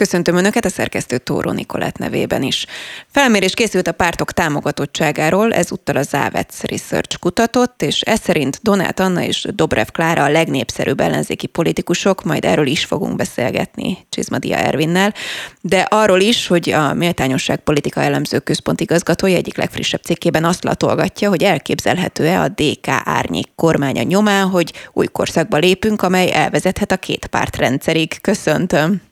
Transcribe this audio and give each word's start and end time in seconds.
Köszöntöm 0.00 0.36
Önöket 0.36 0.64
a 0.64 0.68
szerkesztő 0.68 1.18
Tóró 1.18 1.50
Nikolát 1.50 1.98
nevében 1.98 2.42
is. 2.42 2.66
Felmérés 3.06 3.54
készült 3.54 3.88
a 3.88 3.92
pártok 3.92 4.32
támogatottságáról, 4.32 5.52
ezúttal 5.52 5.96
a 5.96 6.02
Závec 6.02 6.62
Research 6.62 7.18
kutatott, 7.18 7.82
és 7.82 8.00
ez 8.00 8.20
szerint 8.20 8.58
Donát 8.62 9.00
Anna 9.00 9.22
és 9.22 9.46
Dobrev 9.54 9.86
Klára 9.86 10.24
a 10.24 10.28
legnépszerűbb 10.28 11.00
ellenzéki 11.00 11.46
politikusok, 11.46 12.24
majd 12.24 12.44
erről 12.44 12.66
is 12.66 12.84
fogunk 12.84 13.16
beszélgetni 13.16 13.98
Csizmadia 14.08 14.56
Ervinnel, 14.56 15.14
de 15.60 15.80
arról 15.80 16.20
is, 16.20 16.46
hogy 16.46 16.70
a 16.70 16.94
Méltányosság 16.94 17.58
Politika 17.58 18.00
Elemző 18.00 18.38
Központ 18.38 18.80
igazgatója 18.80 19.36
egyik 19.36 19.56
legfrissebb 19.56 20.02
cikkében 20.02 20.44
azt 20.44 20.64
latolgatja, 20.64 21.28
hogy 21.28 21.42
elképzelhető-e 21.42 22.40
a 22.40 22.48
DK 22.48 22.88
árnyék 22.88 23.48
kormánya 23.54 24.02
nyomán, 24.02 24.48
hogy 24.48 24.72
új 24.92 25.06
korszakba 25.06 25.56
lépünk, 25.56 26.02
amely 26.02 26.32
elvezethet 26.32 26.92
a 26.92 26.96
két 26.96 27.26
pártrendszerig. 27.26 28.20
Köszöntöm! 28.20 29.09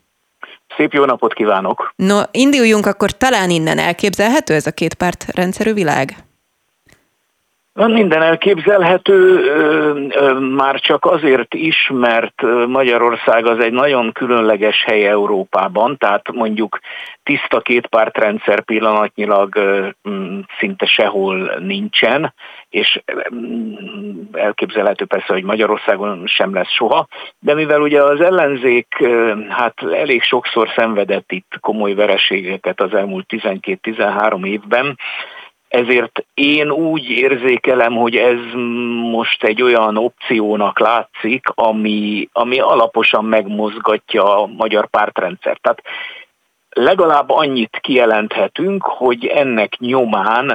Szép 0.79 0.93
jó 0.93 1.05
napot 1.05 1.35
kívánok! 1.35 1.93
No, 1.97 2.21
induljunk 2.31 2.87
akkor 2.87 3.11
talán 3.11 3.51
innen 3.51 3.79
elképzelhető 3.79 4.55
ez 4.55 4.67
a 4.67 4.73
két 4.73 4.95
párt 4.95 5.27
rendszerű 5.35 5.73
világ? 5.73 6.28
Minden 7.87 8.23
elképzelhető, 8.23 9.41
már 10.57 10.81
csak 10.81 11.05
azért 11.05 11.55
is, 11.55 11.91
mert 11.93 12.43
Magyarország 12.67 13.47
az 13.47 13.59
egy 13.59 13.73
nagyon 13.73 14.13
különleges 14.13 14.85
hely 14.85 15.07
Európában, 15.07 15.97
tehát 15.97 16.33
mondjuk 16.33 16.79
tiszta 17.23 17.61
kétpártrendszer 17.61 18.61
pillanatnyilag 18.63 19.59
szinte 20.59 20.87
sehol 20.87 21.55
nincsen, 21.59 22.35
és 22.69 23.01
elképzelhető 24.33 25.05
persze, 25.05 25.33
hogy 25.33 25.45
Magyarországon 25.45 26.23
sem 26.27 26.55
lesz 26.55 26.71
soha, 26.71 27.09
de 27.39 27.55
mivel 27.55 27.81
ugye 27.81 28.03
az 28.03 28.21
ellenzék 28.21 29.05
hát 29.49 29.83
elég 29.83 30.23
sokszor 30.23 30.69
szenvedett 30.77 31.33
itt 31.33 31.59
komoly 31.61 31.95
vereségeket 31.95 32.81
az 32.81 32.95
elmúlt 32.95 33.27
12-13 33.29 34.47
évben, 34.47 34.99
ezért 35.69 36.25
én 36.35 36.71
úgy 36.71 37.11
érzékelem, 37.11 37.93
hogy 37.93 38.17
ez 38.17 38.39
most 39.11 39.45
egy 39.45 39.63
olyan 39.63 39.97
opciónak 39.97 40.79
látszik, 40.79 41.47
ami, 41.55 42.29
ami 42.33 42.61
alaposan 42.61 43.25
megmozgatja 43.25 44.43
a 44.43 44.47
magyar 44.47 44.87
pártrendszer. 44.87 45.57
Tehát 45.57 45.83
legalább 46.71 47.31
annyit 47.31 47.79
kijelenthetünk, 47.81 48.83
hogy 48.83 49.27
ennek 49.27 49.79
nyomán 49.79 50.47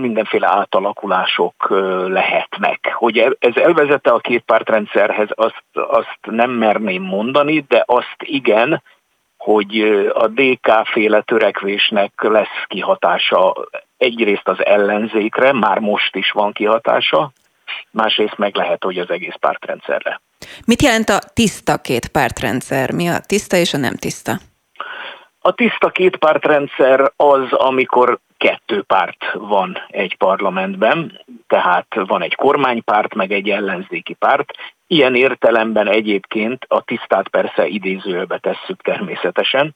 mindenféle 0.00 0.48
átalakulások 0.48 1.66
lehetnek. 2.08 2.92
Hogy 2.94 3.18
ez 3.38 3.56
elvezette 3.56 4.10
a 4.10 4.18
két 4.18 4.42
pártrendszerhez, 4.46 5.28
azt, 5.30 5.64
azt 5.72 6.18
nem 6.22 6.50
merném 6.50 7.02
mondani, 7.02 7.64
de 7.68 7.82
azt 7.86 8.16
igen, 8.18 8.82
hogy 9.44 9.80
a 10.14 10.28
DK 10.28 10.68
féle 10.84 11.20
törekvésnek 11.20 12.12
lesz 12.16 12.64
kihatása 12.66 13.54
egyrészt 13.96 14.48
az 14.48 14.64
ellenzékre, 14.64 15.52
már 15.52 15.78
most 15.78 16.16
is 16.16 16.30
van 16.30 16.52
kihatása, 16.52 17.32
másrészt 17.90 18.38
meg 18.38 18.56
lehet, 18.56 18.84
hogy 18.84 18.98
az 18.98 19.10
egész 19.10 19.34
pártrendszerre. 19.40 20.20
Mit 20.66 20.82
jelent 20.82 21.08
a 21.08 21.18
tiszta 21.34 21.76
két 21.76 22.08
pártrendszer? 22.08 22.90
Mi 22.90 23.08
a 23.08 23.20
tiszta 23.26 23.56
és 23.56 23.74
a 23.74 23.78
nem 23.78 23.94
tiszta? 23.94 24.32
A 25.38 25.52
tiszta 25.52 25.90
két 25.90 26.16
pártrendszer 26.16 27.12
az, 27.16 27.52
amikor 27.52 28.18
kettő 28.44 28.82
párt 28.82 29.32
van 29.32 29.78
egy 29.88 30.16
parlamentben, 30.16 31.20
tehát 31.46 31.86
van 31.94 32.22
egy 32.22 32.34
kormánypárt, 32.34 33.14
meg 33.14 33.32
egy 33.32 33.50
ellenzéki 33.50 34.14
párt. 34.14 34.52
Ilyen 34.86 35.14
értelemben 35.14 35.88
egyébként 35.88 36.64
a 36.68 36.80
tisztát 36.82 37.28
persze 37.28 37.66
idézőjelbe 37.66 38.38
tesszük 38.38 38.82
természetesen, 38.82 39.74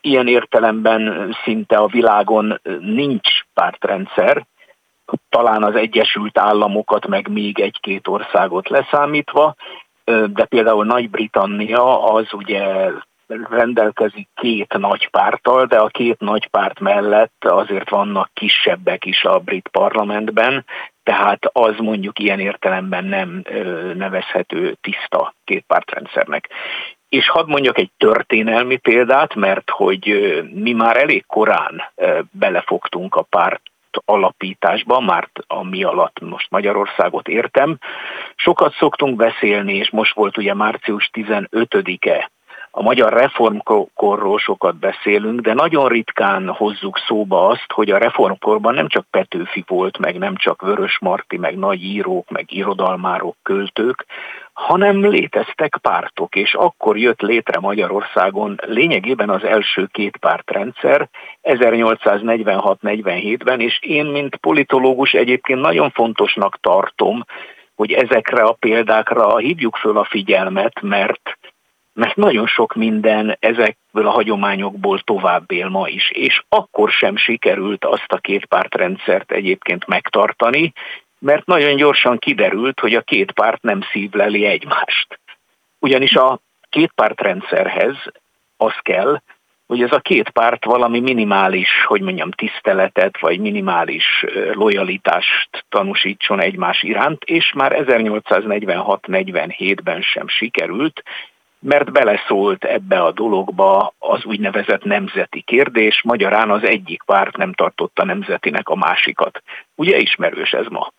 ilyen 0.00 0.28
értelemben 0.28 1.34
szinte 1.44 1.76
a 1.76 1.86
világon 1.86 2.60
nincs 2.80 3.28
pártrendszer, 3.54 4.46
talán 5.28 5.62
az 5.62 5.74
Egyesült 5.74 6.38
Államokat, 6.38 7.06
meg 7.06 7.28
még 7.28 7.60
egy-két 7.60 8.08
országot 8.08 8.68
leszámítva, 8.68 9.54
de 10.26 10.44
például 10.44 10.84
Nagy-Britannia 10.84 12.12
az 12.12 12.32
ugye 12.32 12.90
rendelkezik 13.50 14.28
két 14.34 14.78
nagy 14.78 15.08
párttal, 15.10 15.66
de 15.66 15.78
a 15.78 15.86
két 15.86 16.20
nagy 16.20 16.46
párt 16.46 16.80
mellett 16.80 17.44
azért 17.44 17.90
vannak 17.90 18.30
kisebbek 18.32 19.04
is 19.04 19.24
a 19.24 19.38
brit 19.38 19.68
parlamentben, 19.68 20.64
tehát 21.02 21.50
az 21.52 21.74
mondjuk 21.76 22.18
ilyen 22.18 22.40
értelemben 22.40 23.04
nem 23.04 23.42
nevezhető 23.94 24.76
tiszta 24.80 25.34
kétpártrendszernek. 25.44 26.48
És 27.08 27.28
hadd 27.28 27.48
mondjak 27.48 27.78
egy 27.78 27.90
történelmi 27.96 28.76
példát, 28.76 29.34
mert 29.34 29.70
hogy 29.70 30.06
mi 30.54 30.72
már 30.72 30.96
elég 30.96 31.26
korán 31.26 31.82
belefogtunk 32.30 33.14
a 33.14 33.22
párt 33.22 33.60
alapításba, 34.04 35.00
már 35.00 35.28
ami 35.46 35.84
alatt 35.84 36.20
most 36.20 36.50
Magyarországot 36.50 37.28
értem. 37.28 37.78
Sokat 38.36 38.74
szoktunk 38.74 39.16
beszélni, 39.16 39.74
és 39.74 39.90
most 39.90 40.14
volt 40.14 40.36
ugye 40.36 40.54
március 40.54 41.10
15-e 41.12 42.30
a 42.78 42.82
magyar 42.82 43.12
reformkorról 43.12 44.38
sokat 44.38 44.76
beszélünk, 44.76 45.40
de 45.40 45.54
nagyon 45.54 45.88
ritkán 45.88 46.48
hozzuk 46.48 46.98
szóba 47.06 47.46
azt, 47.46 47.72
hogy 47.74 47.90
a 47.90 47.98
reformkorban 47.98 48.74
nem 48.74 48.88
csak 48.88 49.06
Petőfi 49.10 49.64
volt, 49.66 49.98
meg 49.98 50.18
nem 50.18 50.36
csak 50.36 50.62
Vörös 50.62 50.98
Marti, 51.00 51.36
meg 51.36 51.58
nagy 51.58 51.82
írók, 51.82 52.30
meg 52.30 52.52
irodalmárok, 52.52 53.36
költők, 53.42 54.06
hanem 54.52 55.10
léteztek 55.10 55.78
pártok, 55.82 56.36
és 56.36 56.54
akkor 56.54 56.98
jött 56.98 57.20
létre 57.20 57.60
Magyarországon 57.60 58.60
lényegében 58.66 59.30
az 59.30 59.44
első 59.44 59.88
két 59.92 60.16
pártrendszer 60.16 61.08
1846-47-ben, 61.42 63.60
és 63.60 63.78
én, 63.82 64.06
mint 64.06 64.36
politológus 64.36 65.12
egyébként 65.12 65.60
nagyon 65.60 65.90
fontosnak 65.90 66.60
tartom, 66.60 67.24
hogy 67.74 67.92
ezekre 67.92 68.42
a 68.42 68.52
példákra 68.52 69.36
hívjuk 69.36 69.76
föl 69.76 69.98
a 69.98 70.04
figyelmet, 70.04 70.82
mert 70.82 71.37
mert 71.98 72.16
nagyon 72.16 72.46
sok 72.46 72.74
minden 72.74 73.36
ezekből 73.40 74.06
a 74.06 74.10
hagyományokból 74.10 75.00
tovább 75.00 75.50
él 75.50 75.68
ma 75.68 75.88
is, 75.88 76.10
és 76.10 76.42
akkor 76.48 76.90
sem 76.90 77.16
sikerült 77.16 77.84
azt 77.84 78.12
a 78.12 78.16
két 78.16 78.46
pártrendszert 78.46 79.32
egyébként 79.32 79.86
megtartani, 79.86 80.72
mert 81.18 81.46
nagyon 81.46 81.76
gyorsan 81.76 82.18
kiderült, 82.18 82.80
hogy 82.80 82.94
a 82.94 83.00
két 83.00 83.32
párt 83.32 83.62
nem 83.62 83.80
szívleli 83.92 84.44
egymást. 84.44 85.20
Ugyanis 85.78 86.14
a 86.14 86.40
két 86.68 86.92
pártrendszerhez 86.94 87.96
az 88.56 88.74
kell, 88.82 89.20
hogy 89.66 89.82
ez 89.82 89.92
a 89.92 90.00
két 90.00 90.30
párt 90.30 90.64
valami 90.64 91.00
minimális, 91.00 91.84
hogy 91.84 92.00
mondjam, 92.00 92.30
tiszteletet, 92.30 93.20
vagy 93.20 93.38
minimális 93.38 94.24
lojalitást 94.52 95.64
tanúsítson 95.68 96.40
egymás 96.40 96.82
iránt, 96.82 97.24
és 97.24 97.52
már 97.52 97.84
1846-47-ben 97.86 100.00
sem 100.00 100.28
sikerült, 100.28 101.02
mert 101.60 101.92
beleszólt 101.92 102.64
ebbe 102.64 103.02
a 103.02 103.12
dologba 103.12 103.94
az 103.98 104.24
úgynevezett 104.24 104.84
nemzeti 104.84 105.40
kérdés, 105.40 106.02
magyarán 106.04 106.50
az 106.50 106.62
egyik 106.62 107.02
párt 107.02 107.36
nem 107.36 107.52
tartotta 107.52 108.04
nemzetinek 108.04 108.68
a 108.68 108.76
másikat. 108.76 109.42
Ugye 109.74 109.96
ismerős 109.96 110.50
ez 110.50 110.66
ma? 110.66 110.92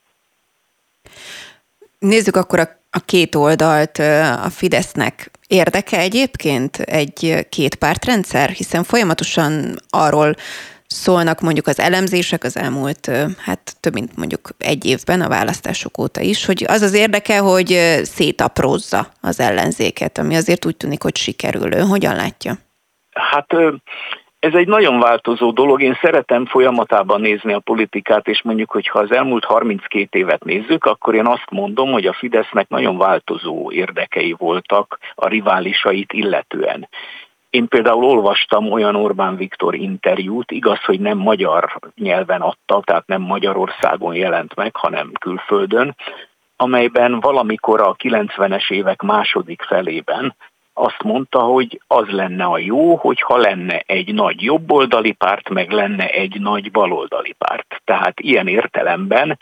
Nézzük 2.00 2.36
akkor 2.36 2.59
a, 2.59 2.68
a 2.92 3.00
két 3.06 3.36
oldalt. 3.36 3.97
A 4.44 4.50
Fidesznek 4.50 5.31
érdeke 5.47 6.00
egyébként 6.00 6.78
egy 6.78 7.47
két 7.50 7.76
pártrendszer, 7.76 8.50
hiszen 8.50 8.84
folyamatosan 8.84 9.76
arról 9.90 10.36
szólnak 10.94 11.40
mondjuk 11.42 11.68
az 11.68 11.80
elemzések 11.80 12.44
az 12.44 12.58
elmúlt, 12.58 13.12
hát 13.38 13.76
több 13.80 13.94
mint 13.94 14.18
mondjuk 14.18 14.50
egy 14.58 14.86
évben 14.86 15.22
a 15.22 15.28
választások 15.28 15.98
óta 15.98 16.22
is, 16.22 16.46
hogy 16.46 16.66
az 16.68 16.82
az 16.82 16.94
érdeke, 16.94 17.38
hogy 17.38 17.68
szétaprózza 18.04 19.08
az 19.22 19.40
ellenzéket, 19.40 20.18
ami 20.18 20.36
azért 20.36 20.66
úgy 20.66 20.78
tűnik, 20.78 21.02
hogy 21.04 21.16
sikerül. 21.16 21.72
Ön 21.72 21.88
hogyan 21.88 22.16
látja? 22.16 22.54
Hát 23.12 23.54
ez 24.40 24.53
egy 24.53 24.68
nagyon 24.68 25.00
változó 25.00 25.52
dolog. 25.52 25.82
Én 25.82 25.97
szeretem 26.02 26.46
folyamatában 26.46 27.22
nézni 27.22 27.53
a 27.53 27.59
politikát, 27.59 28.28
és 28.28 28.42
mondjuk, 28.42 28.72
hogy 28.72 28.88
ha 28.88 29.00
az 29.00 29.12
elmúlt 29.12 29.46
32 29.46 30.20
évet 30.20 30.44
nézzük, 30.44 30.85
akkor 30.85 31.16
én 31.16 31.26
azt 31.26 31.50
mondom, 31.50 31.92
hogy 31.92 32.06
a 32.06 32.14
Fidesznek 32.14 32.70
nagyon 32.70 32.97
változó 32.97 33.72
érdekei 33.72 34.35
voltak 34.38 35.00
a 35.16 35.28
riválisait 35.28 36.14
illetően. 36.14 36.90
Én 37.49 37.67
például 37.67 38.03
olvastam 38.03 38.72
olyan 38.72 38.96
Orbán 38.96 39.35
Viktor 39.35 39.75
interjút, 39.75 40.51
igaz, 40.51 40.84
hogy 40.84 40.99
nem 40.99 41.17
magyar 41.17 41.79
nyelven 41.96 42.41
adta, 42.41 42.81
tehát 42.84 43.07
nem 43.07 43.22
Magyarországon 43.22 44.16
jelent 44.16 44.55
meg, 44.55 44.75
hanem 44.75 45.11
külföldön, 45.19 45.96
amelyben 46.55 47.19
valamikor 47.19 47.81
a 47.81 47.96
90-es 47.96 48.72
évek 48.72 49.01
második 49.01 49.61
felében 49.61 50.35
azt 50.79 51.03
mondta, 51.03 51.40
hogy 51.40 51.81
az 51.87 52.07
lenne 52.07 52.43
a 52.43 52.57
jó, 52.57 52.96
hogyha 52.96 53.37
lenne 53.37 53.84
egy 53.85 54.13
nagy 54.13 54.41
jobboldali 54.41 55.11
párt, 55.11 55.49
meg 55.49 55.72
lenne 55.72 56.07
egy 56.07 56.40
nagy 56.40 56.72
baloldali 56.72 57.35
párt. 57.37 57.81
Tehát 57.84 58.19
ilyen 58.19 58.47
értelemben 58.47 59.37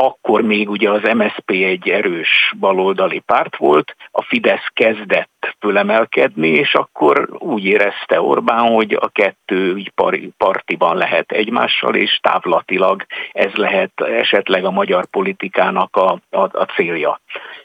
akkor 0.00 0.42
még 0.42 0.70
ugye 0.70 0.90
az 0.90 1.02
MSP 1.02 1.50
egy 1.50 1.88
erős 1.88 2.54
baloldali 2.58 3.18
párt 3.18 3.56
volt, 3.56 3.96
a 4.10 4.22
Fidesz 4.22 4.66
kezdett 4.72 5.56
fölemelkedni, 5.58 6.48
és 6.48 6.74
akkor 6.74 7.28
úgy 7.38 7.64
érezte 7.64 8.20
Orbán, 8.20 8.72
hogy 8.72 8.92
a 9.00 9.08
kettő 9.08 9.76
így 9.76 9.92
partiban 10.36 10.96
lehet 10.96 11.32
egymással, 11.32 11.94
és 11.94 12.18
távlatilag 12.22 13.04
ez 13.32 13.52
lehet 13.52 13.90
esetleg 14.00 14.64
a 14.64 14.70
magyar 14.70 15.06
politikának 15.06 15.96
a, 15.96 16.20
a, 16.30 16.40
a 16.40 16.64
célja. 16.76 17.20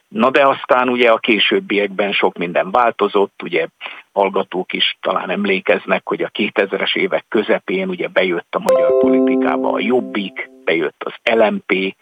Na 0.07 0.29
de 0.29 0.47
aztán 0.47 0.89
ugye 0.89 1.11
a 1.11 1.17
későbbiekben 1.17 2.11
sok 2.11 2.37
minden 2.37 2.71
változott, 2.71 3.41
ugye 3.43 3.67
hallgatók 4.11 4.73
is 4.73 4.97
talán 5.01 5.29
emlékeznek, 5.29 6.01
hogy 6.07 6.21
a 6.21 6.29
2000-es 6.29 6.95
évek 6.95 7.25
közepén 7.29 7.89
ugye 7.89 8.07
bejött 8.07 8.55
a 8.55 8.59
magyar 8.59 8.97
politikába 8.99 9.71
a 9.71 9.79
Jobbik, 9.79 10.49
bejött 10.63 11.03
az 11.05 11.13
LMP, 11.23 11.95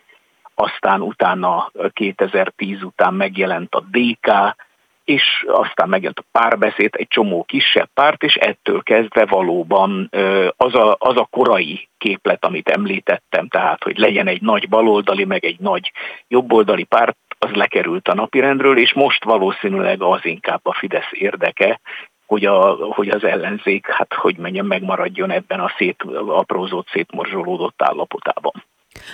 aztán 0.55 1.01
utána 1.01 1.71
2010 1.93 2.83
után 2.83 3.13
megjelent 3.13 3.75
a 3.75 3.83
DK, 3.91 4.55
és 5.03 5.45
aztán 5.47 5.89
megjelent 5.89 6.19
a 6.19 6.39
párbeszéd, 6.39 6.89
egy 6.91 7.07
csomó 7.07 7.43
kisebb 7.43 7.89
párt, 7.93 8.23
és 8.23 8.35
ettől 8.35 8.83
kezdve 8.83 9.25
valóban 9.25 10.09
az 10.57 10.75
a, 10.75 10.95
az 10.99 11.17
a 11.17 11.27
korai 11.31 11.89
képlet, 11.97 12.45
amit 12.45 12.69
említettem, 12.69 13.47
tehát 13.47 13.83
hogy 13.83 13.97
legyen 13.97 14.27
egy 14.27 14.41
nagy 14.41 14.69
baloldali, 14.69 15.25
meg 15.25 15.45
egy 15.45 15.59
nagy 15.59 15.91
jobboldali 16.27 16.83
párt, 16.83 17.17
az 17.39 17.51
lekerült 17.51 18.07
a 18.07 18.13
napirendről, 18.13 18.77
és 18.77 18.93
most 18.93 19.23
valószínűleg 19.23 20.01
az 20.01 20.25
inkább 20.25 20.59
a 20.63 20.73
Fidesz 20.73 21.09
érdeke, 21.11 21.79
hogy, 22.25 22.45
a, 22.45 22.73
hogy 22.73 23.09
az 23.09 23.23
ellenzék, 23.23 23.87
hát 23.87 24.13
hogy 24.13 24.37
mondjam, 24.37 24.67
megmaradjon 24.67 25.31
ebben 25.31 25.59
a 25.59 25.73
szét, 25.77 26.03
aprózott, 26.27 26.87
szétmorzsolódott 26.87 27.81
állapotában. 27.81 28.63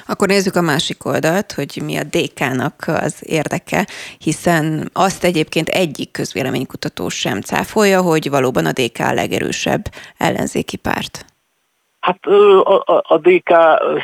Akkor 0.08 0.28
nézzük 0.28 0.56
a 0.56 0.62
másik 0.62 1.06
oldalt, 1.06 1.52
hogy 1.52 1.82
mi 1.84 1.98
a 1.98 2.04
DK-nak 2.04 2.74
az 2.88 3.24
érdeke, 3.26 3.88
hiszen 4.18 4.90
azt 4.94 5.24
egyébként 5.24 5.68
egyik 5.68 6.12
közvéleménykutató 6.12 7.10
sem 7.10 7.42
cáfolja, 7.42 8.02
hogy 8.02 8.30
valóban 8.30 8.66
a 8.66 8.72
DK 8.72 9.00
a 9.00 9.14
legerősebb 9.14 9.82
ellenzéki 10.18 10.78
párt. 10.78 11.26
Hát 12.00 12.26
a, 12.26 12.84
a, 12.86 13.04
a 13.08 13.18
DK 13.18 13.54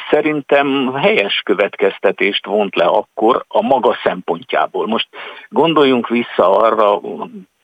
szerintem 0.09 0.93
helyes 0.93 1.41
következtetést 1.45 2.45
vont 2.45 2.75
le 2.75 2.85
akkor 2.85 3.45
a 3.47 3.61
maga 3.61 3.97
szempontjából. 4.03 4.88
Most 4.88 5.07
gondoljunk 5.49 6.07
vissza 6.07 6.57
arra, 6.57 6.99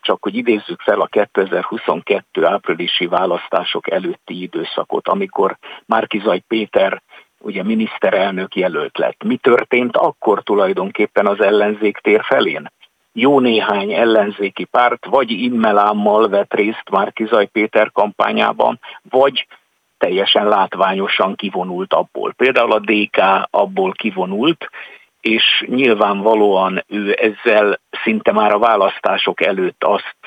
csak 0.01 0.24
hogy 0.24 0.35
idézzük 0.35 0.81
fel 0.81 1.01
a 1.01 1.06
2022 1.06 2.45
áprilisi 2.45 3.07
választások 3.07 3.91
előtti 3.91 4.41
időszakot, 4.41 5.07
amikor 5.07 5.57
Márkizaj 5.85 6.39
Péter 6.47 7.01
ugye 7.41 7.63
miniszterelnök 7.63 8.55
jelölt 8.55 8.97
lett. 8.97 9.23
Mi 9.23 9.35
történt 9.35 9.97
akkor 9.97 10.43
tulajdonképpen 10.43 11.27
az 11.27 11.41
ellenzék 11.41 11.97
tér 11.97 12.23
felén? 12.23 12.71
Jó 13.13 13.39
néhány 13.39 13.91
ellenzéki 13.91 14.63
párt 14.63 15.05
vagy 15.05 15.31
immelámmal 15.31 16.29
vett 16.29 16.53
részt 16.53 16.89
Márkizaj 16.91 17.45
Péter 17.45 17.91
kampányában, 17.91 18.79
vagy 19.09 19.47
teljesen 19.97 20.47
látványosan 20.47 21.35
kivonult 21.35 21.93
abból. 21.93 22.33
Például 22.33 22.71
a 22.71 22.79
DK 22.79 23.47
abból 23.49 23.91
kivonult, 23.91 24.69
és 25.21 25.63
nyilvánvalóan 25.67 26.83
ő 26.88 27.17
ezzel 27.19 27.79
szinte 28.03 28.31
már 28.31 28.53
a 28.53 28.59
választások 28.59 29.41
előtt 29.41 29.83
azt, 29.83 30.17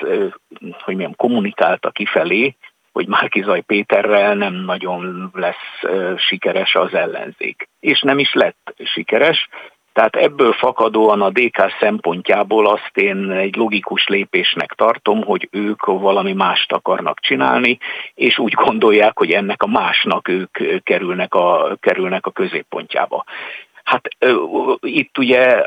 hogy 0.59 0.95
mondjam, 0.95 1.15
kommunikálta 1.15 1.89
kifelé, 1.89 2.55
hogy 2.95 3.07
Márkizaj 3.07 3.61
Péterrel 3.61 4.35
nem 4.35 4.53
nagyon 4.53 5.29
lesz 5.33 5.81
sikeres 6.17 6.75
az 6.75 6.93
ellenzék. 6.93 7.69
És 7.79 8.01
nem 8.01 8.19
is 8.19 8.33
lett 8.33 8.73
sikeres, 8.83 9.49
tehát 9.93 10.15
ebből 10.15 10.53
fakadóan 10.53 11.21
a 11.21 11.29
DK 11.29 11.75
szempontjából 11.79 12.67
azt 12.67 12.91
én 12.93 13.31
egy 13.31 13.55
logikus 13.55 14.07
lépésnek 14.07 14.73
tartom, 14.73 15.23
hogy 15.23 15.47
ők 15.51 15.85
valami 15.85 16.33
mást 16.33 16.71
akarnak 16.71 17.19
csinálni, 17.19 17.77
és 18.13 18.37
úgy 18.37 18.53
gondolják, 18.53 19.17
hogy 19.17 19.31
ennek 19.31 19.63
a 19.63 19.67
másnak 19.67 20.27
ők 20.27 20.83
kerülnek 20.83 21.33
a, 21.33 21.75
kerülnek 21.79 22.25
a 22.25 22.31
középpontjába. 22.31 23.23
Hát 23.83 24.07
itt 24.79 25.17
ugye 25.17 25.61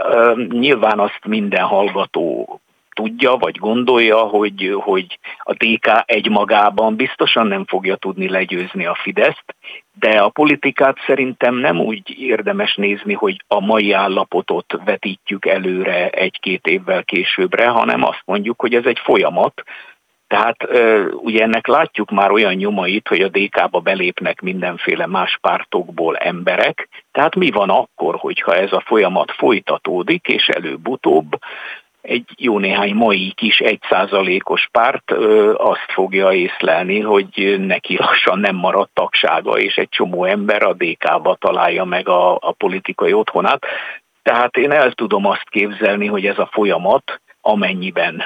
nyilván 0.49 0.99
azt 0.99 1.25
minden 1.27 1.65
hallgató 1.65 2.61
tudja, 2.99 3.37
vagy 3.37 3.57
gondolja, 3.57 4.17
hogy, 4.17 4.77
hogy 4.81 5.19
a 5.39 5.53
DK 5.53 6.03
egymagában 6.05 6.97
biztosan 6.97 7.47
nem 7.47 7.65
fogja 7.65 7.97
tudni 7.97 8.29
legyőzni 8.29 8.87
a 8.87 8.95
Fideszt, 8.95 9.45
de 9.99 10.11
a 10.11 10.29
politikát 10.29 10.97
szerintem 11.07 11.55
nem 11.55 11.81
úgy 11.81 12.21
érdemes 12.21 12.75
nézni, 12.75 13.15
hogy 13.15 13.37
a 13.49 13.61
mai 13.61 13.93
állapotot 13.93 14.81
vetítjük 14.85 15.47
előre 15.47 16.09
egy-két 16.09 16.67
évvel 16.67 17.05
későbbre, 17.05 17.67
hanem 17.69 18.05
azt 18.05 18.23
mondjuk, 18.25 18.61
hogy 18.61 18.75
ez 18.75 18.85
egy 18.85 18.99
folyamat, 18.99 19.63
tehát 20.27 20.57
ugye 21.13 21.43
ennek 21.43 21.67
látjuk 21.67 22.11
már 22.11 22.31
olyan 22.31 22.55
nyomait, 22.55 23.09
hogy 23.09 23.21
a 23.21 23.29
DK-ba 23.29 23.81
belépnek 23.81 24.41
mindenféle 24.41 25.07
más 25.07 25.39
pártokból 25.41 26.17
emberek, 26.17 26.89
tehát 27.13 27.35
mi 27.35 27.51
van 27.51 27.71
akkor, 27.71 28.15
hogyha 28.17 28.55
ez 28.55 28.73
a 28.73 28.83
folyamat 28.87 29.33
folytatódik, 29.33 30.27
és 30.27 30.49
előbb-utóbb 30.49 31.39
egy 32.01 32.25
jó 32.37 32.59
néhány 32.59 32.95
mai 32.95 33.33
kis 33.37 33.59
egyszázalékos 33.59 34.69
párt 34.73 35.11
ö, 35.11 35.55
azt 35.57 35.93
fogja 35.93 36.33
észlelni, 36.33 37.01
hogy 37.01 37.57
neki 37.59 37.97
lassan 37.97 38.39
nem 38.39 38.57
maradt 38.57 38.91
tagsága, 38.95 39.59
és 39.59 39.77
egy 39.77 39.89
csomó 39.89 40.25
ember 40.25 40.63
a 40.63 40.73
DK-ba 40.73 41.37
találja 41.41 41.85
meg 41.85 42.09
a, 42.09 42.35
a 42.35 42.53
politikai 42.53 43.13
otthonát. 43.13 43.65
Tehát 44.23 44.57
én 44.57 44.71
el 44.71 44.93
tudom 44.93 45.27
azt 45.27 45.49
képzelni, 45.49 46.07
hogy 46.07 46.27
ez 46.27 46.39
a 46.39 46.49
folyamat, 46.53 47.21
amennyiben 47.41 48.23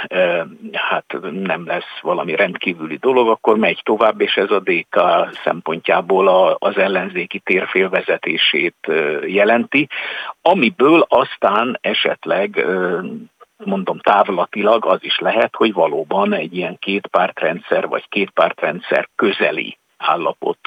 hát 0.72 1.16
nem 1.30 1.66
lesz 1.66 2.00
valami 2.00 2.36
rendkívüli 2.36 2.96
dolog, 2.96 3.28
akkor 3.28 3.56
megy 3.56 3.80
tovább, 3.82 4.20
és 4.20 4.34
ez 4.34 4.50
a 4.50 4.60
DK 4.60 5.00
szempontjából 5.44 6.28
a, 6.28 6.56
az 6.58 6.76
ellenzéki 6.76 7.38
térfélvezetését 7.38 8.76
jelenti, 9.26 9.88
amiből 10.42 11.06
aztán 11.08 11.78
esetleg 11.80 12.66
mondom 13.64 13.98
távlatilag 13.98 14.86
az 14.86 14.98
is 15.00 15.18
lehet, 15.18 15.56
hogy 15.56 15.72
valóban 15.72 16.32
egy 16.32 16.56
ilyen 16.56 16.78
kétpártrendszer 16.78 17.88
vagy 17.88 18.08
kétpártrendszer 18.08 19.08
közeli 19.16 19.78
állapot 19.96 20.58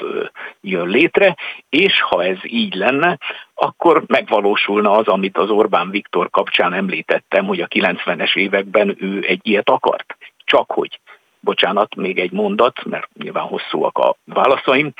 jön 0.62 0.88
létre, 0.88 1.36
és 1.70 2.02
ha 2.02 2.24
ez 2.24 2.38
így 2.44 2.74
lenne, 2.74 3.18
akkor 3.54 4.04
megvalósulna 4.08 4.92
az, 4.92 5.08
amit 5.08 5.38
az 5.38 5.50
Orbán 5.50 5.90
Viktor 5.90 6.30
kapcsán 6.30 6.74
említettem, 6.74 7.46
hogy 7.46 7.62
a 7.62 7.68
90-es 7.68 8.36
években 8.36 8.96
ő 9.00 9.24
egy 9.28 9.40
ilyet 9.44 9.70
akart. 9.70 10.18
Csak 10.46 10.72
hogy 10.72 11.00
bocsánat, 11.40 11.96
még 11.96 12.20
egy 12.20 12.32
mondat, 12.32 12.84
mert 12.86 13.08
nyilván 13.14 13.44
hosszúak 13.44 13.98
a 13.98 14.16
válaszaim. 14.26 14.94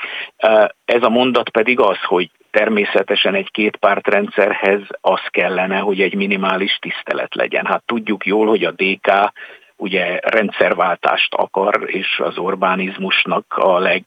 Ez 0.84 1.02
a 1.02 1.08
mondat 1.08 1.48
pedig 1.48 1.80
az, 1.80 1.98
hogy 2.04 2.30
természetesen 2.56 3.34
egy 3.34 3.50
kétpártrendszerhez 3.50 4.80
az 5.00 5.20
kellene, 5.30 5.78
hogy 5.78 6.00
egy 6.00 6.14
minimális 6.14 6.78
tisztelet 6.80 7.34
legyen. 7.34 7.66
Hát 7.66 7.82
tudjuk 7.86 8.26
jól, 8.26 8.46
hogy 8.46 8.64
a 8.64 8.70
DK 8.70 9.32
ugye 9.76 10.18
rendszerváltást 10.22 11.34
akar, 11.34 11.82
és 11.86 12.20
az 12.24 12.38
Orbánizmusnak 12.38 13.44
a 13.56 13.78
leg, 13.78 14.04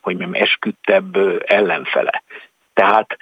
hogy 0.00 0.16
mondjam, 0.16 0.42
esküdtebb 0.42 1.16
ellenfele. 1.46 2.22
Tehát 2.72 3.16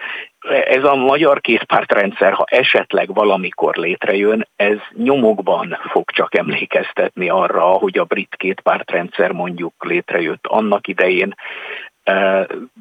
ez 0.67 0.85
a 0.85 0.95
magyar 0.95 1.41
kétpártrendszer, 1.41 2.33
ha 2.33 2.45
esetleg 2.47 3.15
valamikor 3.15 3.77
létrejön, 3.77 4.47
ez 4.57 4.79
nyomokban 4.97 5.79
fog 5.91 6.11
csak 6.11 6.37
emlékeztetni 6.37 7.29
arra, 7.29 7.63
hogy 7.63 7.99
a 7.99 8.05
brit 8.05 8.35
kétpártrendszer 8.37 9.31
mondjuk 9.31 9.75
létrejött 9.79 10.47
annak 10.47 10.89
idején, 10.89 11.35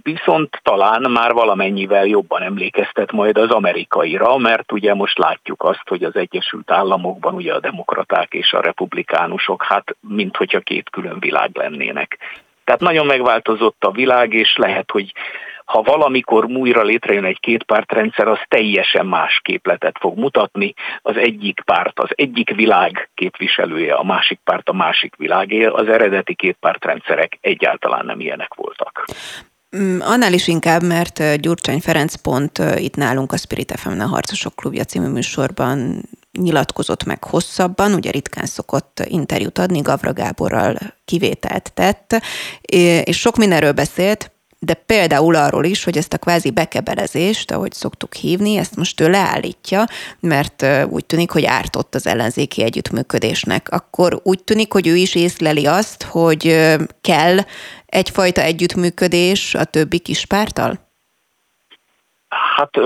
Viszont 0.04 0.60
talán 0.64 1.12
már 1.12 1.34
valamennyivel 1.34 2.06
jobban 2.06 2.42
emlékeztet 2.42 3.12
majd 3.12 3.38
az 3.38 3.50
amerikaira, 3.50 4.38
mert 4.38 4.72
ugye 4.72 4.94
most 4.94 5.18
látjuk 5.18 5.64
azt, 5.64 5.88
hogy 5.88 6.04
az 6.04 6.16
Egyesült 6.16 6.72
Államokban 6.72 7.34
ugye 7.34 7.54
a 7.54 7.60
demokraták 7.60 8.34
és 8.34 8.54
a 8.54 8.62
republikánusok, 8.62 9.64
hát 9.64 9.96
mint 10.00 10.36
hogyha 10.36 10.60
két 10.60 10.90
külön 10.90 11.20
világ 11.20 11.50
lennének. 11.54 12.18
Tehát 12.64 12.82
nagyon 12.82 13.06
megváltozott 13.06 13.84
a 13.84 13.92
világ, 13.92 14.34
és 14.34 14.58
lehet, 14.58 14.92
hogy 14.92 15.14
ha 15.72 15.82
valamikor 15.82 16.46
újra 16.46 16.84
létrejön 16.84 17.26
egy 17.26 17.40
kétpártrendszer, 17.40 18.28
az 18.28 18.38
teljesen 18.48 19.06
más 19.06 19.40
képletet 19.44 19.98
fog 20.00 20.18
mutatni. 20.18 20.74
Az 21.02 21.16
egyik 21.18 21.62
párt 21.66 22.00
az 22.00 22.10
egyik 22.16 22.56
világ 22.56 23.10
képviselője, 23.14 23.94
a 23.94 24.04
másik 24.04 24.40
párt 24.44 24.70
a 24.70 24.74
másik 24.74 25.16
világé. 25.16 25.66
Az 25.66 25.88
eredeti 25.88 26.36
kétpártrendszerek 26.36 27.38
egyáltalán 27.42 28.06
nem 28.06 28.20
ilyenek 28.20 28.54
voltak. 28.54 29.06
Mm, 29.78 30.00
annál 30.00 30.34
is 30.34 30.48
inkább, 30.48 30.84
mert 30.84 31.42
Gyurcsány 31.42 31.80
Ferenc 31.80 32.16
pont 32.16 32.58
itt 32.76 32.96
nálunk 32.96 33.32
a 33.32 33.38
Spirit 33.38 33.72
fm 33.76 34.00
a 34.00 34.08
Harcosok 34.08 34.56
Klubja 34.56 34.84
című 34.84 35.08
műsorban 35.08 36.02
nyilatkozott 36.32 37.04
meg 37.04 37.24
hosszabban, 37.24 37.94
ugye 37.94 38.12
ritkán 38.12 38.46
szokott 38.46 39.04
interjút 39.06 39.58
adni, 39.58 39.82
Gavra 39.82 40.14
Gáborral 40.14 40.76
kivételt 41.06 41.74
tett, 41.74 42.22
és 43.04 43.20
sok 43.20 43.38
mindenről 43.38 43.72
beszélt, 43.72 44.31
de 44.66 44.74
például 44.74 45.36
arról 45.36 45.64
is, 45.64 45.84
hogy 45.84 45.98
ezt 45.98 46.14
a 46.14 46.18
kvázi 46.18 46.52
bekebelezést, 46.52 47.52
ahogy 47.52 47.72
szoktuk 47.72 48.14
hívni, 48.14 48.58
ezt 48.58 48.76
most 48.76 49.02
ő 49.02 49.10
leállítja, 49.10 49.84
mert 50.20 50.66
úgy 50.90 51.06
tűnik, 51.06 51.32
hogy 51.32 51.46
ártott 51.46 51.96
az 51.96 52.08
ellenzéki 52.08 52.64
együttműködésnek. 52.64 53.68
Akkor 53.72 54.20
úgy 54.24 54.44
tűnik, 54.44 54.72
hogy 54.72 54.88
ő 54.88 54.96
is 54.96 55.16
észleli 55.16 55.66
azt, 55.66 56.04
hogy 56.04 56.68
kell 57.02 57.38
egyfajta 57.86 58.42
együttműködés 58.42 59.56
a 59.56 59.64
többi 59.64 60.00
kispártal? 60.00 60.80
Hát 62.56 62.78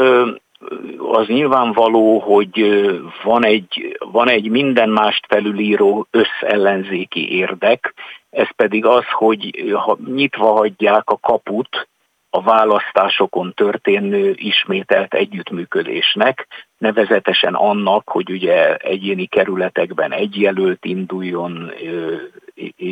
az 0.97 1.27
nyilvánvaló, 1.27 2.19
hogy 2.19 2.85
van 3.23 3.45
egy, 3.45 3.97
van 4.11 4.29
egy 4.29 4.49
minden 4.49 4.89
mást 4.89 5.25
felülíró 5.27 6.07
összellenzéki 6.11 7.37
érdek, 7.37 7.93
ez 8.35 8.55
pedig 8.55 8.85
az, 8.85 9.05
hogy 9.11 9.71
ha 9.73 9.97
nyitva 10.05 10.51
hagyják 10.51 11.09
a 11.09 11.17
kaput 11.17 11.87
a 12.29 12.41
választásokon 12.41 13.53
történő 13.53 14.33
ismételt 14.37 15.13
együttműködésnek, 15.13 16.47
nevezetesen 16.77 17.53
annak, 17.53 18.09
hogy 18.09 18.29
ugye 18.29 18.75
egyéni 18.75 19.25
kerületekben 19.25 20.11
egy 20.11 20.39
jelölt 20.39 20.85
induljon, 20.85 21.71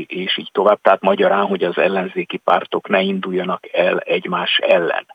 és 0.08 0.38
így 0.38 0.50
tovább. 0.52 0.80
Tehát 0.82 1.02
magyarán, 1.02 1.46
hogy 1.46 1.64
az 1.64 1.78
ellenzéki 1.78 2.38
pártok 2.38 2.88
ne 2.88 3.02
induljanak 3.02 3.74
el 3.74 3.98
egymás 4.00 4.58
ellen. 4.58 5.06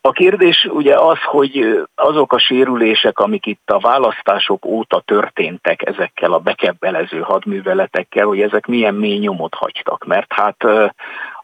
A 0.00 0.12
kérdés 0.12 0.64
ugye 0.64 0.94
az, 0.94 1.18
hogy 1.22 1.86
azok 1.94 2.32
a 2.32 2.38
sérülések, 2.38 3.18
amik 3.18 3.46
itt 3.46 3.70
a 3.70 3.78
választások 3.78 4.64
óta 4.64 5.00
történtek 5.00 5.86
ezekkel 5.86 6.32
a 6.32 6.38
bekebbelező 6.38 7.20
hadműveletekkel, 7.20 8.26
hogy 8.26 8.40
ezek 8.40 8.66
milyen 8.66 8.94
mély 8.94 9.18
nyomot 9.18 9.54
hagytak. 9.54 10.04
Mert 10.04 10.32
hát 10.32 10.64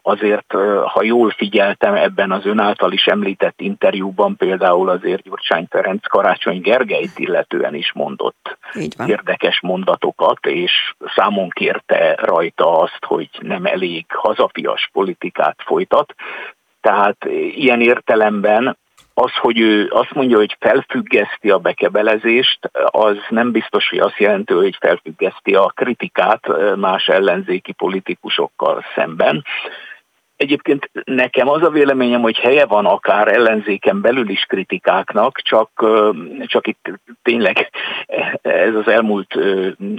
azért, 0.01 0.53
ha 0.85 1.03
jól 1.03 1.29
figyeltem 1.29 1.93
ebben 1.93 2.31
az 2.31 2.45
ön 2.45 2.59
által 2.59 2.91
is 2.91 3.05
említett 3.05 3.61
interjúban, 3.61 4.35
például 4.35 4.89
azért 4.89 5.21
Gyurcsány 5.21 5.67
Ferenc 5.69 6.07
Karácsony 6.07 6.61
Gergelyt 6.61 7.19
illetően 7.19 7.75
is 7.75 7.91
mondott 7.93 8.57
érdekes 9.05 9.59
mondatokat, 9.61 10.45
és 10.45 10.71
számon 11.15 11.49
kérte 11.49 12.15
rajta 12.21 12.79
azt, 12.79 13.05
hogy 13.05 13.29
nem 13.39 13.65
elég 13.65 14.05
hazafias 14.07 14.89
politikát 14.93 15.57
folytat. 15.65 16.13
Tehát 16.85 17.25
ilyen 17.55 17.81
értelemben 17.81 18.77
az, 19.13 19.31
hogy 19.41 19.59
ő 19.59 19.87
azt 19.89 20.13
mondja, 20.13 20.37
hogy 20.37 20.57
felfüggeszti 20.59 21.49
a 21.49 21.57
bekebelezést, 21.57 22.59
az 22.85 23.17
nem 23.29 23.51
biztos, 23.51 23.89
hogy 23.89 23.99
azt 23.99 24.17
jelenti, 24.17 24.53
hogy 24.53 24.77
felfüggeszti 24.79 25.55
a 25.55 25.71
kritikát 25.75 26.47
más 26.75 27.07
ellenzéki 27.07 27.71
politikusokkal 27.71 28.83
szemben. 28.95 29.43
Egyébként 30.37 30.89
nekem 31.03 31.49
az 31.49 31.63
a 31.63 31.69
véleményem, 31.69 32.21
hogy 32.21 32.37
helye 32.37 32.65
van 32.65 32.85
akár 32.85 33.27
ellenzéken 33.27 34.01
belül 34.01 34.29
is 34.29 34.43
kritikáknak, 34.43 35.41
csak, 35.41 35.69
csak 36.45 36.67
itt 36.67 36.89
tényleg 37.21 37.69
ez 38.41 38.75
az 38.75 38.87
elmúlt 38.87 39.35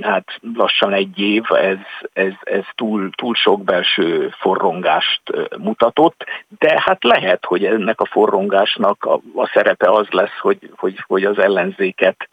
hát 0.01 0.41
lassan 0.55 0.93
egy 0.93 1.19
év, 1.19 1.43
ez, 1.49 1.79
ez, 2.13 2.33
ez 2.43 2.65
túl, 2.75 3.11
túl 3.11 3.35
sok 3.35 3.65
belső 3.65 4.35
forrongást 4.39 5.23
mutatott, 5.59 6.25
de 6.59 6.83
hát 6.85 7.05
lehet, 7.05 7.45
hogy 7.45 7.65
ennek 7.65 8.01
a 8.01 8.07
forrongásnak 8.07 9.05
a, 9.05 9.21
a 9.35 9.51
szerepe 9.55 9.91
az 9.91 10.07
lesz, 10.11 10.39
hogy, 10.41 10.71
hogy, 10.77 11.05
hogy 11.07 11.25
az 11.25 11.39
ellenzéket 11.39 12.29